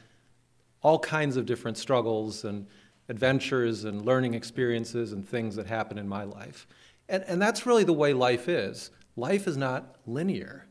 all 0.84 1.00
kinds 1.00 1.38
of 1.38 1.48
different 1.48 1.80
struggles 1.80 2.46
and 2.46 2.68
adventures 3.10 3.86
and 3.86 4.06
learning 4.06 4.36
experiences 4.36 5.12
and 5.12 5.28
things 5.28 5.56
that 5.56 5.66
happen 5.66 5.98
in 5.98 6.08
my 6.08 6.24
life. 6.24 6.68
And, 7.10 7.24
and 7.28 7.42
that's 7.42 7.66
really 7.66 7.84
the 7.84 7.94
way 7.94 8.14
life 8.14 8.48
is. 8.50 8.92
Life 9.16 9.48
is 9.48 9.58
not 9.58 9.96
linear. 10.06 10.68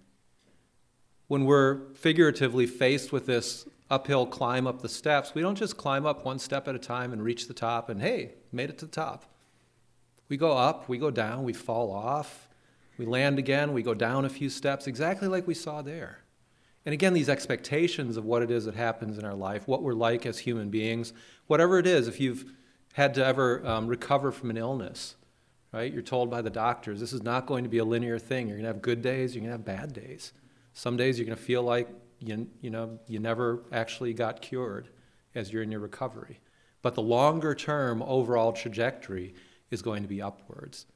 When 1.28 1.44
we're 1.44 1.92
figuratively 1.94 2.66
faced 2.66 3.12
with 3.12 3.26
this 3.26 3.66
uphill 3.90 4.26
climb 4.26 4.66
up 4.66 4.82
the 4.82 4.88
steps, 4.88 5.34
we 5.34 5.42
don't 5.42 5.56
just 5.56 5.76
climb 5.76 6.06
up 6.06 6.24
one 6.24 6.38
step 6.38 6.68
at 6.68 6.74
a 6.74 6.78
time 6.78 7.12
and 7.12 7.22
reach 7.22 7.48
the 7.48 7.54
top 7.54 7.88
and, 7.88 8.00
hey, 8.00 8.34
made 8.52 8.70
it 8.70 8.78
to 8.78 8.86
the 8.86 8.92
top. 8.92 9.24
We 10.28 10.36
go 10.36 10.52
up, 10.52 10.88
we 10.88 10.98
go 10.98 11.10
down, 11.10 11.44
we 11.44 11.52
fall 11.52 11.92
off, 11.92 12.48
we 12.98 13.06
land 13.06 13.38
again, 13.38 13.72
we 13.72 13.82
go 13.82 13.94
down 13.94 14.24
a 14.24 14.28
few 14.28 14.50
steps, 14.50 14.86
exactly 14.86 15.28
like 15.28 15.46
we 15.46 15.54
saw 15.54 15.82
there. 15.82 16.20
And 16.84 16.92
again, 16.92 17.14
these 17.14 17.28
expectations 17.28 18.16
of 18.16 18.24
what 18.24 18.42
it 18.42 18.50
is 18.50 18.64
that 18.64 18.74
happens 18.76 19.18
in 19.18 19.24
our 19.24 19.34
life, 19.34 19.66
what 19.66 19.82
we're 19.82 19.92
like 19.92 20.24
as 20.24 20.38
human 20.38 20.70
beings, 20.70 21.12
whatever 21.48 21.78
it 21.78 21.86
is, 21.86 22.06
if 22.06 22.20
you've 22.20 22.44
had 22.94 23.14
to 23.14 23.24
ever 23.24 23.66
um, 23.66 23.88
recover 23.88 24.30
from 24.30 24.50
an 24.50 24.56
illness, 24.56 25.16
right? 25.76 25.92
You're 25.92 26.00
told 26.00 26.30
by 26.30 26.40
the 26.40 26.48
doctors 26.48 27.00
this 27.00 27.12
is 27.12 27.22
not 27.22 27.44
going 27.44 27.62
to 27.64 27.68
be 27.68 27.76
a 27.78 27.84
linear 27.84 28.18
thing. 28.18 28.48
You're 28.48 28.56
going 28.56 28.64
to 28.66 28.72
have 28.72 28.80
good 28.80 29.02
days, 29.02 29.34
you're 29.34 29.42
going 29.42 29.52
to 29.52 29.58
have 29.58 29.78
bad 29.78 29.92
days. 29.92 30.32
Some 30.72 30.96
days 30.96 31.18
you're 31.18 31.26
going 31.26 31.36
to 31.36 31.42
feel 31.42 31.62
like 31.62 31.86
you, 32.18 32.48
you, 32.62 32.70
know, 32.70 32.98
you 33.06 33.18
never 33.18 33.62
actually 33.70 34.14
got 34.14 34.40
cured 34.40 34.88
as 35.34 35.52
you're 35.52 35.62
in 35.62 35.70
your 35.70 35.80
recovery. 35.80 36.40
But 36.80 36.94
the 36.94 37.02
longer 37.02 37.54
term 37.54 38.02
overall 38.02 38.54
trajectory 38.54 39.34
is 39.70 39.82
going 39.82 40.02
to 40.02 40.08
be 40.08 40.22
upwards. 40.22 40.86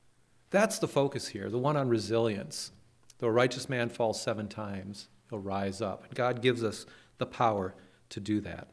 That's 0.49 0.79
the 0.79 0.89
focus 0.89 1.29
here, 1.29 1.51
the 1.51 1.59
one 1.59 1.77
on 1.77 1.91
resilience. 1.91 2.73
Though 3.19 3.29
a 3.29 3.33
righteous 3.33 3.69
man 3.69 3.91
falls 3.91 4.23
seven 4.23 4.49
times, 4.49 5.09
he'll 5.29 5.41
rise 5.41 5.83
up. 5.83 6.07
And 6.07 6.15
God 6.15 6.41
gives 6.41 6.65
us 6.65 6.87
the 7.19 7.27
power 7.27 7.75
to 8.09 8.19
do 8.19 8.41
that. 8.41 8.69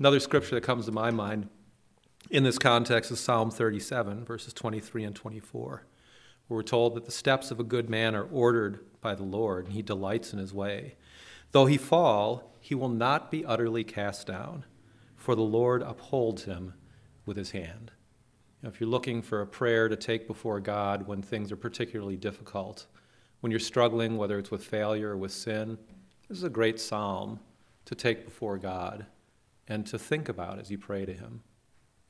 Another 0.00 0.18
scripture 0.18 0.56
that 0.56 0.64
comes 0.64 0.86
to 0.86 0.92
my 0.92 1.12
mind 1.12 1.48
in 2.32 2.44
this 2.44 2.58
context 2.58 3.10
is 3.10 3.20
Psalm 3.20 3.50
37, 3.50 4.24
verses 4.24 4.54
23 4.54 5.04
and 5.04 5.14
24, 5.14 5.84
where 6.48 6.56
we're 6.56 6.62
told 6.62 6.94
that 6.94 7.04
the 7.04 7.12
steps 7.12 7.50
of 7.50 7.60
a 7.60 7.64
good 7.64 7.90
man 7.90 8.14
are 8.14 8.24
ordered 8.24 8.80
by 9.02 9.14
the 9.14 9.22
Lord, 9.22 9.66
and 9.66 9.74
he 9.74 9.82
delights 9.82 10.32
in 10.32 10.38
his 10.38 10.54
way. 10.54 10.96
Though 11.50 11.66
he 11.66 11.76
fall, 11.76 12.56
he 12.58 12.74
will 12.74 12.88
not 12.88 13.30
be 13.30 13.44
utterly 13.44 13.84
cast 13.84 14.26
down, 14.26 14.64
for 15.14 15.34
the 15.34 15.42
Lord 15.42 15.82
upholds 15.82 16.44
him 16.44 16.72
with 17.26 17.36
his 17.36 17.50
hand. 17.50 17.92
If 18.62 18.80
you're 18.80 18.88
looking 18.88 19.20
for 19.20 19.42
a 19.42 19.46
prayer 19.46 19.90
to 19.90 19.96
take 19.96 20.26
before 20.26 20.58
God 20.58 21.06
when 21.06 21.20
things 21.20 21.52
are 21.52 21.56
particularly 21.56 22.16
difficult, 22.16 22.86
when 23.40 23.50
you're 23.50 23.60
struggling, 23.60 24.16
whether 24.16 24.38
it's 24.38 24.50
with 24.50 24.64
failure 24.64 25.10
or 25.10 25.18
with 25.18 25.32
sin, 25.32 25.76
this 26.30 26.38
is 26.38 26.44
a 26.44 26.50
great 26.50 26.80
psalm 26.80 27.40
to 27.84 27.94
take 27.94 28.24
before 28.24 28.56
God 28.56 29.04
and 29.68 29.84
to 29.88 29.98
think 29.98 30.30
about 30.30 30.58
as 30.58 30.70
you 30.70 30.78
pray 30.78 31.04
to 31.04 31.12
Him 31.12 31.42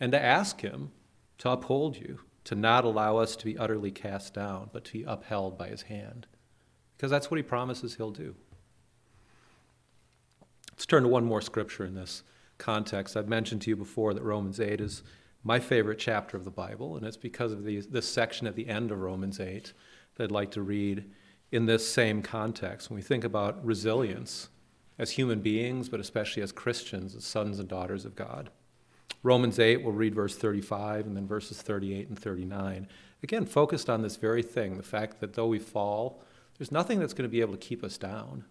and 0.03 0.11
to 0.11 0.21
ask 0.21 0.63
Him 0.63 0.91
to 1.39 1.51
uphold 1.51 1.97
you, 1.97 2.19
to 2.43 2.57
not 2.57 2.85
allow 2.85 3.19
us 3.19 3.37
to 3.37 3.45
be 3.45 3.57
utterly 3.57 3.93
cast 3.93 4.35
down, 4.35 4.69
but 4.73 4.85
to 4.87 4.93
be 4.93 5.05
upheld 5.05 5.57
by 5.57 5.69
His 5.69 5.83
hand. 5.83 6.27
Because 6.97 7.09
that's 7.09 7.31
what 7.31 7.37
He 7.37 7.45
promises 7.45 7.95
He'll 7.95 8.11
do. 8.11 8.35
Let's 10.73 10.87
turn 10.87 11.05
to 11.05 11.09
one 11.09 11.25
more 11.25 11.41
scripture 11.41 11.85
in 11.85 11.95
this 11.95 12.25
context. 12.59 13.17
I've 13.17 13.29
mentioned 13.29 13.63
to 13.63 13.71
you 13.71 13.77
before 13.77 14.13
that 14.13 14.25
Romans 14.25 14.59
8 14.59 14.81
is 14.81 15.05
my 15.45 15.61
favorite 15.61 16.01
chapter 16.01 16.37
of 16.37 16.45
the 16.45 16.51
Bible, 16.51 16.97
and 16.97 17.07
it's 17.07 17.17
because 17.17 17.53
of 17.53 17.63
this 17.65 18.09
section 18.09 18.49
at 18.49 18.57
the 18.57 18.67
end 18.67 18.91
of 18.91 18.99
Romans 18.99 19.39
8 19.39 19.73
that 20.17 20.25
I'd 20.25 20.33
like 20.33 20.51
to 20.53 20.63
read 20.63 21.05
in 21.53 21.67
this 21.67 21.89
same 21.89 22.23
context. 22.23 22.91
When 22.91 22.97
we 22.97 23.03
think 23.03 23.23
about 23.23 23.65
resilience 23.65 24.49
as 24.99 25.13
human 25.13 25.41
beings, 25.41 25.89
but 25.89 26.01
especially 26.01 26.43
as 26.43 26.51
Christians, 26.51 27.15
as 27.15 27.25
sons 27.25 27.61
and 27.61 27.69
daughters 27.69 28.05
of 28.05 28.17
God. 28.17 28.51
Romans 29.23 29.59
8, 29.59 29.83
we'll 29.83 29.93
read 29.93 30.15
verse 30.15 30.37
35 30.37 31.07
and 31.07 31.17
then 31.17 31.27
verses 31.27 31.63
38 31.63 32.09
and 32.09 32.19
39. 32.19 32.89
Again, 33.23 33.47
focused 33.47 33.89
on 33.89 34.03
this 34.03 34.17
very 34.17 34.43
thing 34.43 34.77
the 34.77 34.83
fact 34.83 35.21
that 35.21 35.35
though 35.35 35.47
we 35.47 35.59
fall, 35.59 36.23
there's 36.59 36.73
nothing 36.73 36.99
that's 36.99 37.15
going 37.15 37.29
to 37.29 37.33
be 37.33 37.41
able 37.41 37.53
to 37.53 37.59
keep 37.59 37.85
us 37.85 37.99
down. 37.99 38.45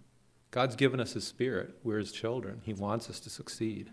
God's 0.49 0.75
given 0.75 0.99
us 0.99 1.13
His 1.13 1.25
Spirit. 1.25 1.77
We're 1.83 1.99
His 1.99 2.11
children. 2.11 2.61
He 2.63 2.73
wants 2.73 3.09
us 3.09 3.19
to 3.21 3.29
succeed. 3.29 3.89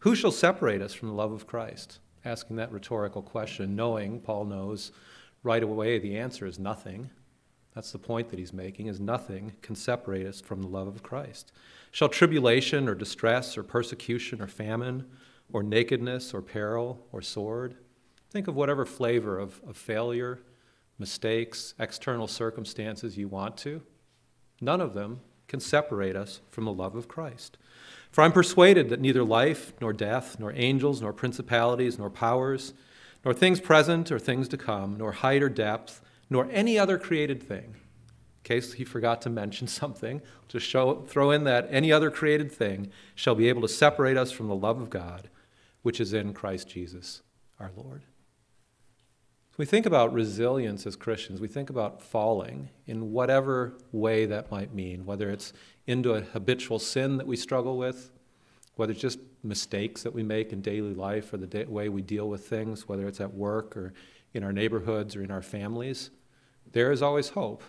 Who 0.00 0.14
shall 0.14 0.30
separate 0.30 0.82
us 0.82 0.94
from 0.94 1.08
the 1.08 1.14
love 1.14 1.32
of 1.32 1.46
Christ? 1.46 1.98
Asking 2.24 2.56
that 2.56 2.72
rhetorical 2.72 3.22
question, 3.22 3.76
knowing, 3.76 4.20
Paul 4.20 4.44
knows 4.44 4.92
right 5.42 5.62
away 5.62 5.98
the 5.98 6.16
answer 6.16 6.46
is 6.46 6.58
nothing. 6.58 7.10
That's 7.74 7.92
the 7.92 7.98
point 7.98 8.28
that 8.30 8.38
he's 8.38 8.52
making, 8.52 8.86
is 8.86 9.00
nothing 9.00 9.52
can 9.62 9.76
separate 9.76 10.26
us 10.26 10.40
from 10.40 10.62
the 10.62 10.68
love 10.68 10.88
of 10.88 11.02
Christ. 11.02 11.52
Shall 11.90 12.08
tribulation 12.08 12.88
or 12.88 12.94
distress 12.94 13.56
or 13.56 13.62
persecution 13.62 14.42
or 14.42 14.46
famine 14.46 15.06
or 15.52 15.62
nakedness 15.62 16.34
or 16.34 16.42
peril 16.42 17.06
or 17.12 17.22
sword? 17.22 17.76
Think 18.30 18.48
of 18.48 18.54
whatever 18.54 18.84
flavor 18.84 19.38
of, 19.38 19.60
of 19.66 19.76
failure, 19.76 20.40
mistakes, 20.98 21.74
external 21.78 22.26
circumstances 22.26 23.16
you 23.16 23.28
want 23.28 23.56
to. 23.58 23.82
None 24.60 24.80
of 24.80 24.94
them 24.94 25.20
can 25.46 25.60
separate 25.60 26.16
us 26.16 26.40
from 26.50 26.64
the 26.64 26.72
love 26.72 26.94
of 26.94 27.08
Christ. 27.08 27.56
For 28.10 28.22
I'm 28.22 28.32
persuaded 28.32 28.88
that 28.88 29.00
neither 29.00 29.24
life, 29.24 29.72
nor 29.80 29.92
death, 29.92 30.38
nor 30.38 30.52
angels, 30.54 31.00
nor 31.00 31.12
principalities, 31.12 31.98
nor 31.98 32.10
powers, 32.10 32.74
nor 33.24 33.34
things 33.34 33.60
present 33.60 34.12
or 34.12 34.18
things 34.18 34.48
to 34.48 34.56
come, 34.56 34.96
nor 34.98 35.12
height 35.12 35.42
or 35.42 35.48
depth, 35.48 36.00
nor 36.30 36.48
any 36.50 36.78
other 36.78 36.98
created 36.98 37.42
thing. 37.42 37.74
In 37.74 38.44
case 38.44 38.74
he 38.74 38.84
forgot 38.84 39.20
to 39.22 39.30
mention 39.30 39.66
something, 39.68 40.22
to 40.48 40.60
show, 40.60 41.02
throw 41.02 41.30
in 41.30 41.44
that 41.44 41.68
any 41.70 41.92
other 41.92 42.10
created 42.10 42.52
thing 42.52 42.90
shall 43.14 43.34
be 43.34 43.48
able 43.48 43.62
to 43.62 43.68
separate 43.68 44.16
us 44.16 44.30
from 44.30 44.48
the 44.48 44.56
love 44.56 44.80
of 44.80 44.90
God, 44.90 45.28
which 45.88 46.02
is 46.02 46.12
in 46.12 46.34
Christ 46.34 46.68
Jesus 46.68 47.22
our 47.58 47.70
Lord. 47.74 48.02
we 49.56 49.64
think 49.64 49.86
about 49.86 50.12
resilience 50.12 50.86
as 50.86 50.96
Christians. 50.96 51.40
We 51.40 51.48
think 51.48 51.70
about 51.70 52.02
falling 52.02 52.68
in 52.86 53.10
whatever 53.10 53.72
way 53.90 54.26
that 54.26 54.50
might 54.50 54.74
mean, 54.74 55.06
whether 55.06 55.30
it's 55.30 55.54
into 55.86 56.12
a 56.12 56.20
habitual 56.20 56.78
sin 56.78 57.16
that 57.16 57.26
we 57.26 57.36
struggle 57.36 57.78
with, 57.78 58.10
whether 58.74 58.92
it's 58.92 59.00
just 59.00 59.18
mistakes 59.42 60.02
that 60.02 60.12
we 60.12 60.22
make 60.22 60.52
in 60.52 60.60
daily 60.60 60.92
life 60.92 61.32
or 61.32 61.38
the 61.38 61.46
day, 61.46 61.64
way 61.64 61.88
we 61.88 62.02
deal 62.02 62.28
with 62.28 62.46
things, 62.46 62.86
whether 62.86 63.08
it's 63.08 63.22
at 63.22 63.32
work 63.32 63.74
or 63.74 63.94
in 64.34 64.44
our 64.44 64.52
neighborhoods 64.52 65.16
or 65.16 65.22
in 65.22 65.30
our 65.30 65.40
families, 65.40 66.10
there 66.72 66.92
is 66.92 67.00
always 67.00 67.30
hope 67.30 67.64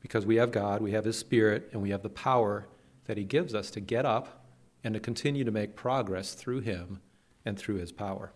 because 0.00 0.26
we 0.26 0.34
have 0.34 0.50
God, 0.50 0.82
we 0.82 0.90
have 0.90 1.04
His 1.04 1.16
Spirit, 1.16 1.70
and 1.72 1.80
we 1.80 1.90
have 1.90 2.02
the 2.02 2.10
power 2.10 2.66
that 3.04 3.16
He 3.16 3.22
gives 3.22 3.54
us 3.54 3.70
to 3.70 3.78
get 3.78 4.04
up 4.04 4.44
and 4.82 4.92
to 4.92 4.98
continue 4.98 5.44
to 5.44 5.52
make 5.52 5.76
progress 5.76 6.34
through 6.34 6.58
Him 6.58 7.00
and 7.44 7.58
through 7.58 7.76
His 7.76 7.92
power. 7.92 8.32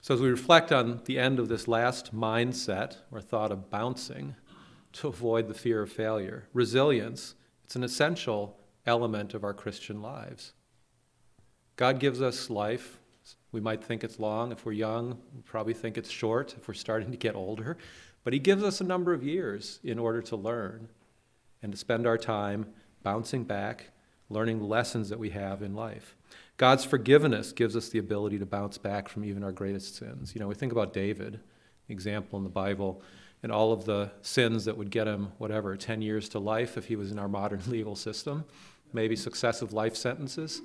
So, 0.00 0.14
as 0.14 0.20
we 0.20 0.30
reflect 0.30 0.72
on 0.72 1.00
the 1.04 1.18
end 1.18 1.38
of 1.38 1.48
this 1.48 1.68
last 1.68 2.14
mindset 2.14 2.96
or 3.12 3.20
thought 3.20 3.52
of 3.52 3.70
bouncing 3.70 4.34
to 4.94 5.08
avoid 5.08 5.46
the 5.46 5.54
fear 5.54 5.82
of 5.82 5.92
failure, 5.92 6.48
resilience, 6.52 7.36
it's 7.64 7.76
an 7.76 7.84
essential 7.84 8.58
element 8.84 9.32
of 9.32 9.44
our 9.44 9.54
Christian 9.54 10.02
lives. 10.02 10.54
God 11.76 12.00
gives 12.00 12.20
us 12.20 12.50
life. 12.50 12.98
We 13.52 13.60
might 13.60 13.84
think 13.84 14.02
it's 14.02 14.18
long. 14.18 14.50
If 14.50 14.66
we're 14.66 14.72
young, 14.72 15.18
we 15.34 15.42
probably 15.42 15.74
think 15.74 15.96
it's 15.96 16.10
short 16.10 16.54
if 16.56 16.66
we're 16.66 16.74
starting 16.74 17.12
to 17.12 17.16
get 17.16 17.36
older. 17.36 17.76
But 18.24 18.32
He 18.32 18.38
gives 18.38 18.62
us 18.62 18.80
a 18.80 18.84
number 18.84 19.12
of 19.12 19.22
years 19.22 19.78
in 19.84 19.98
order 19.98 20.20
to 20.22 20.36
learn 20.36 20.88
and 21.62 21.70
to 21.72 21.78
spend 21.78 22.06
our 22.06 22.18
time 22.18 22.66
bouncing 23.02 23.44
back, 23.44 23.90
learning 24.28 24.58
the 24.58 24.66
lessons 24.66 25.08
that 25.10 25.18
we 25.18 25.30
have 25.30 25.62
in 25.62 25.74
life. 25.74 26.16
God's 26.62 26.84
forgiveness 26.84 27.50
gives 27.50 27.74
us 27.74 27.88
the 27.88 27.98
ability 27.98 28.38
to 28.38 28.46
bounce 28.46 28.78
back 28.78 29.08
from 29.08 29.24
even 29.24 29.42
our 29.42 29.50
greatest 29.50 29.96
sins. 29.96 30.32
You 30.32 30.40
know, 30.40 30.46
we 30.46 30.54
think 30.54 30.70
about 30.70 30.92
David, 30.92 31.40
example 31.88 32.38
in 32.38 32.44
the 32.44 32.50
Bible, 32.50 33.02
and 33.42 33.50
all 33.50 33.72
of 33.72 33.84
the 33.84 34.12
sins 34.20 34.66
that 34.66 34.76
would 34.76 34.88
get 34.88 35.08
him, 35.08 35.32
whatever, 35.38 35.76
10 35.76 36.02
years 36.02 36.28
to 36.28 36.38
life 36.38 36.78
if 36.78 36.84
he 36.84 36.94
was 36.94 37.10
in 37.10 37.18
our 37.18 37.26
modern 37.26 37.62
legal 37.66 37.96
system 37.96 38.44
maybe 38.92 39.16
successive 39.16 39.72
life 39.72 39.96
sentences. 39.96 40.62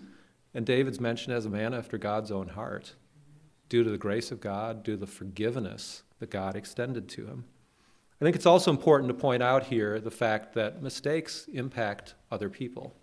And 0.53 0.67
David's 0.67 0.99
mentioned 0.99 1.35
as 1.35 1.47
a 1.47 1.49
man 1.49 1.73
after 1.73 1.97
God's 1.97 2.31
own 2.31 2.49
heart, 2.49 2.93
due 3.67 3.83
to 3.83 3.89
the 3.89 3.97
grace 3.97 4.31
of 4.31 4.39
God, 4.39 4.83
due 4.83 4.91
to 4.91 4.99
the 4.99 5.07
forgiveness 5.07 6.03
that 6.19 6.29
God 6.29 6.55
extended 6.55 7.09
to 7.09 7.25
him. 7.25 7.45
I 8.21 8.23
think 8.23 8.35
it's 8.35 8.45
also 8.45 8.69
important 8.69 9.07
to 9.07 9.15
point 9.15 9.41
out 9.41 9.63
here 9.63 9.99
the 9.99 10.11
fact 10.11 10.53
that 10.53 10.83
mistakes 10.83 11.47
impact 11.51 12.13
other 12.29 12.51
people. 12.51 12.93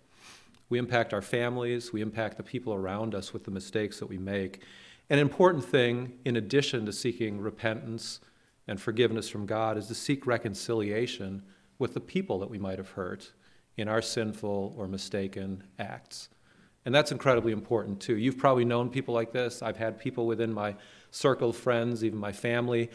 We 0.69 0.79
impact 0.79 1.13
our 1.13 1.21
families, 1.21 1.93
we 1.93 2.01
impact 2.01 2.37
the 2.37 2.43
people 2.43 2.73
around 2.73 3.13
us 3.13 3.33
with 3.33 3.43
the 3.43 3.51
mistakes 3.51 3.99
that 3.99 4.07
we 4.07 4.17
make. 4.17 4.63
An 5.09 5.19
important 5.19 5.63
thing, 5.63 6.13
in 6.25 6.35
addition 6.35 6.85
to 6.85 6.93
seeking 6.93 7.39
repentance 7.39 8.19
and 8.67 8.81
forgiveness 8.81 9.29
from 9.29 9.45
God, 9.45 9.77
is 9.77 9.87
to 9.87 9.95
seek 9.95 10.25
reconciliation 10.25 11.43
with 11.77 11.93
the 11.93 11.99
people 11.99 12.39
that 12.39 12.49
we 12.49 12.57
might 12.57 12.79
have 12.79 12.89
hurt 12.89 13.31
in 13.77 13.87
our 13.87 14.01
sinful 14.01 14.73
or 14.77 14.87
mistaken 14.87 15.63
acts. 15.77 16.29
And 16.85 16.93
that's 16.93 17.11
incredibly 17.11 17.51
important 17.51 17.99
too. 17.99 18.17
You've 18.17 18.37
probably 18.37 18.65
known 18.65 18.89
people 18.89 19.13
like 19.13 19.31
this. 19.31 19.61
I've 19.61 19.77
had 19.77 19.99
people 19.99 20.27
within 20.27 20.53
my 20.53 20.75
circle 21.11 21.49
of 21.49 21.57
friends, 21.57 22.03
even 22.03 22.19
my 22.19 22.31
family, 22.31 22.89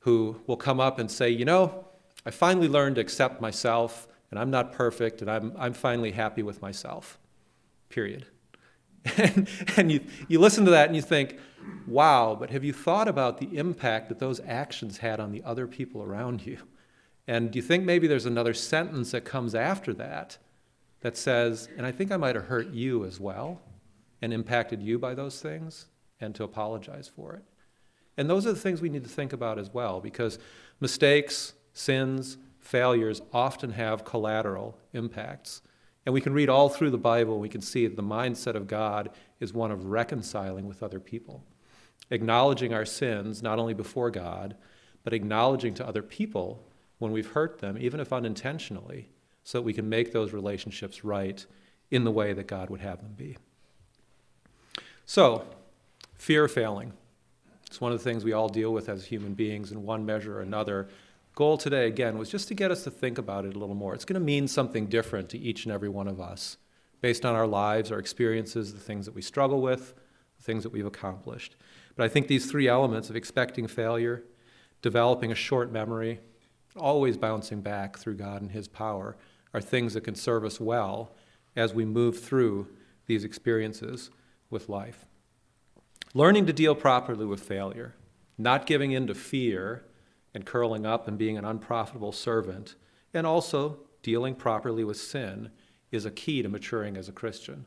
who 0.00 0.40
will 0.46 0.56
come 0.56 0.80
up 0.80 0.98
and 0.98 1.10
say, 1.10 1.30
You 1.30 1.44
know, 1.44 1.86
I 2.24 2.30
finally 2.30 2.68
learned 2.68 2.96
to 2.96 3.00
accept 3.00 3.40
myself, 3.40 4.06
and 4.32 4.38
I'm 4.38 4.50
not 4.50 4.72
perfect, 4.72 5.20
and 5.20 5.30
I'm, 5.30 5.52
I'm 5.58 5.74
finally 5.74 6.10
happy 6.10 6.42
with 6.42 6.62
myself. 6.62 7.18
Period. 7.88 8.26
And, 9.16 9.48
and 9.76 9.90
you, 9.90 10.00
you 10.28 10.38
listen 10.38 10.64
to 10.64 10.70
that 10.70 10.86
and 10.86 10.94
you 10.94 11.02
think, 11.02 11.36
wow, 11.88 12.36
but 12.38 12.50
have 12.50 12.62
you 12.62 12.72
thought 12.72 13.08
about 13.08 13.38
the 13.38 13.58
impact 13.58 14.08
that 14.08 14.20
those 14.20 14.40
actions 14.46 14.98
had 14.98 15.18
on 15.18 15.32
the 15.32 15.42
other 15.42 15.66
people 15.66 16.04
around 16.04 16.46
you? 16.46 16.58
And 17.26 17.50
do 17.50 17.58
you 17.58 17.64
think 17.64 17.84
maybe 17.84 18.06
there's 18.06 18.26
another 18.26 18.54
sentence 18.54 19.10
that 19.10 19.24
comes 19.24 19.56
after 19.56 19.92
that 19.94 20.38
that 21.00 21.16
says, 21.16 21.68
and 21.76 21.84
I 21.84 21.90
think 21.90 22.12
I 22.12 22.16
might 22.16 22.36
have 22.36 22.44
hurt 22.44 22.70
you 22.70 23.04
as 23.04 23.18
well 23.18 23.60
and 24.22 24.32
impacted 24.32 24.80
you 24.80 25.00
by 25.00 25.14
those 25.14 25.42
things, 25.42 25.86
and 26.20 26.32
to 26.36 26.44
apologize 26.44 27.08
for 27.08 27.34
it? 27.34 27.42
And 28.16 28.30
those 28.30 28.46
are 28.46 28.52
the 28.52 28.60
things 28.60 28.80
we 28.80 28.88
need 28.88 29.02
to 29.02 29.10
think 29.10 29.32
about 29.32 29.58
as 29.58 29.74
well, 29.74 30.00
because 30.00 30.38
mistakes, 30.78 31.54
sins, 31.72 32.36
failures 32.62 33.20
often 33.32 33.72
have 33.72 34.04
collateral 34.04 34.78
impacts. 34.94 35.60
And 36.06 36.14
we 36.14 36.20
can 36.20 36.32
read 36.32 36.48
all 36.48 36.68
through 36.68 36.90
the 36.90 36.98
Bible, 36.98 37.38
we 37.38 37.48
can 37.48 37.60
see 37.60 37.86
that 37.86 37.96
the 37.96 38.02
mindset 38.02 38.54
of 38.54 38.66
God 38.66 39.10
is 39.40 39.52
one 39.52 39.70
of 39.70 39.86
reconciling 39.86 40.66
with 40.66 40.82
other 40.82 41.00
people. 41.00 41.44
acknowledging 42.10 42.74
our 42.74 42.84
sins, 42.84 43.42
not 43.42 43.58
only 43.58 43.72
before 43.72 44.10
God, 44.10 44.54
but 45.02 45.14
acknowledging 45.14 45.72
to 45.72 45.86
other 45.86 46.02
people 46.02 46.62
when 46.98 47.10
we've 47.10 47.30
hurt 47.30 47.58
them, 47.58 47.78
even 47.80 48.00
if 48.00 48.12
unintentionally, 48.12 49.08
so 49.44 49.58
that 49.58 49.62
we 49.62 49.72
can 49.72 49.88
make 49.88 50.12
those 50.12 50.32
relationships 50.32 51.04
right 51.04 51.46
in 51.90 52.04
the 52.04 52.10
way 52.10 52.34
that 52.34 52.46
God 52.46 52.68
would 52.68 52.80
have 52.80 53.00
them 53.00 53.14
be. 53.16 53.38
So, 55.06 55.46
fear 56.16 56.44
of 56.44 56.52
failing. 56.52 56.92
It's 57.66 57.80
one 57.80 57.92
of 57.92 57.98
the 57.98 58.04
things 58.04 58.24
we 58.24 58.34
all 58.34 58.48
deal 58.48 58.72
with 58.72 58.90
as 58.90 59.06
human 59.06 59.32
beings 59.32 59.72
in 59.72 59.82
one 59.82 60.04
measure 60.04 60.38
or 60.38 60.42
another. 60.42 60.88
Goal 61.34 61.56
today, 61.56 61.86
again, 61.86 62.18
was 62.18 62.30
just 62.30 62.48
to 62.48 62.54
get 62.54 62.70
us 62.70 62.84
to 62.84 62.90
think 62.90 63.16
about 63.16 63.46
it 63.46 63.56
a 63.56 63.58
little 63.58 63.74
more. 63.74 63.94
It's 63.94 64.04
going 64.04 64.20
to 64.20 64.24
mean 64.24 64.46
something 64.46 64.86
different 64.86 65.30
to 65.30 65.38
each 65.38 65.64
and 65.64 65.72
every 65.72 65.88
one 65.88 66.06
of 66.06 66.20
us 66.20 66.58
based 67.00 67.24
on 67.24 67.34
our 67.34 67.46
lives, 67.46 67.90
our 67.90 67.98
experiences, 67.98 68.74
the 68.74 68.80
things 68.80 69.06
that 69.06 69.14
we 69.14 69.22
struggle 69.22 69.62
with, 69.62 69.94
the 70.36 70.42
things 70.44 70.62
that 70.62 70.70
we've 70.70 70.86
accomplished. 70.86 71.56
But 71.96 72.04
I 72.04 72.08
think 72.08 72.28
these 72.28 72.50
three 72.50 72.68
elements 72.68 73.08
of 73.08 73.16
expecting 73.16 73.66
failure, 73.66 74.24
developing 74.82 75.32
a 75.32 75.34
short 75.34 75.72
memory, 75.72 76.20
always 76.76 77.16
bouncing 77.16 77.62
back 77.62 77.98
through 77.98 78.16
God 78.16 78.42
and 78.42 78.50
His 78.50 78.68
power, 78.68 79.16
are 79.54 79.60
things 79.60 79.94
that 79.94 80.04
can 80.04 80.14
serve 80.14 80.44
us 80.44 80.60
well 80.60 81.14
as 81.56 81.72
we 81.72 81.84
move 81.86 82.22
through 82.22 82.68
these 83.06 83.24
experiences 83.24 84.10
with 84.50 84.68
life. 84.68 85.06
Learning 86.14 86.44
to 86.44 86.52
deal 86.52 86.74
properly 86.74 87.24
with 87.24 87.42
failure, 87.42 87.94
not 88.36 88.66
giving 88.66 88.92
in 88.92 89.06
to 89.06 89.14
fear 89.14 89.84
and 90.34 90.46
curling 90.46 90.86
up 90.86 91.08
and 91.08 91.18
being 91.18 91.36
an 91.36 91.44
unprofitable 91.44 92.12
servant, 92.12 92.74
and 93.12 93.26
also 93.26 93.78
dealing 94.02 94.34
properly 94.34 94.84
with 94.84 94.96
sin 94.96 95.50
is 95.90 96.04
a 96.04 96.10
key 96.10 96.42
to 96.42 96.48
maturing 96.48 96.96
as 96.96 97.08
a 97.08 97.12
Christian. 97.12 97.66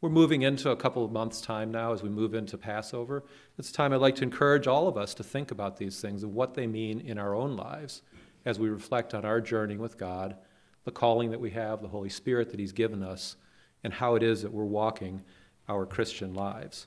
We're 0.00 0.10
moving 0.10 0.42
into 0.42 0.70
a 0.70 0.76
couple 0.76 1.02
of 1.02 1.12
months' 1.12 1.40
time 1.40 1.70
now 1.70 1.94
as 1.94 2.02
we 2.02 2.10
move 2.10 2.34
into 2.34 2.58
Passover. 2.58 3.24
It's 3.58 3.72
time 3.72 3.92
I'd 3.92 4.02
like 4.02 4.16
to 4.16 4.22
encourage 4.22 4.66
all 4.66 4.86
of 4.86 4.98
us 4.98 5.14
to 5.14 5.24
think 5.24 5.50
about 5.50 5.78
these 5.78 6.00
things 6.00 6.22
and 6.22 6.34
what 6.34 6.52
they 6.52 6.66
mean 6.66 7.00
in 7.00 7.16
our 7.16 7.34
own 7.34 7.56
lives 7.56 8.02
as 8.44 8.58
we 8.58 8.68
reflect 8.68 9.14
on 9.14 9.24
our 9.24 9.40
journey 9.40 9.78
with 9.78 9.96
God, 9.96 10.36
the 10.84 10.90
calling 10.90 11.30
that 11.30 11.40
we 11.40 11.52
have, 11.52 11.80
the 11.80 11.88
Holy 11.88 12.10
Spirit 12.10 12.50
that 12.50 12.60
He's 12.60 12.72
given 12.72 13.02
us, 13.02 13.36
and 13.82 13.94
how 13.94 14.14
it 14.14 14.22
is 14.22 14.42
that 14.42 14.52
we're 14.52 14.64
walking 14.64 15.22
our 15.70 15.86
Christian 15.86 16.34
lives. 16.34 16.86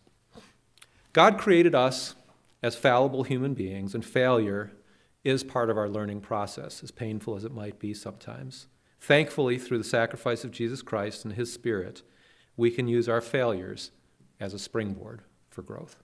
God 1.13 1.39
created 1.39 1.73
us 1.73 2.13
as 2.61 2.75
fallible 2.75 3.23
human 3.23 3.53
beings, 3.53 3.93
and 3.93 4.03
failure 4.03 4.71
is 5.27 5.43
part 5.43 5.69
of 5.69 5.77
our 5.77 5.89
learning 5.89 6.21
process, 6.21 6.81
as 6.81 6.89
painful 6.89 7.35
as 7.35 7.43
it 7.43 7.53
might 7.53 7.79
be 7.79 7.93
sometimes. 7.93 8.67
Thankfully, 9.01 9.57
through 9.57 9.79
the 9.79 9.83
sacrifice 9.83 10.45
of 10.45 10.51
Jesus 10.51 10.81
Christ 10.81 11.25
and 11.25 11.33
His 11.33 11.51
Spirit, 11.51 12.01
we 12.55 12.71
can 12.71 12.87
use 12.87 13.09
our 13.09 13.19
failures 13.19 13.91
as 14.39 14.53
a 14.53 14.59
springboard 14.59 15.23
for 15.49 15.61
growth. 15.61 16.01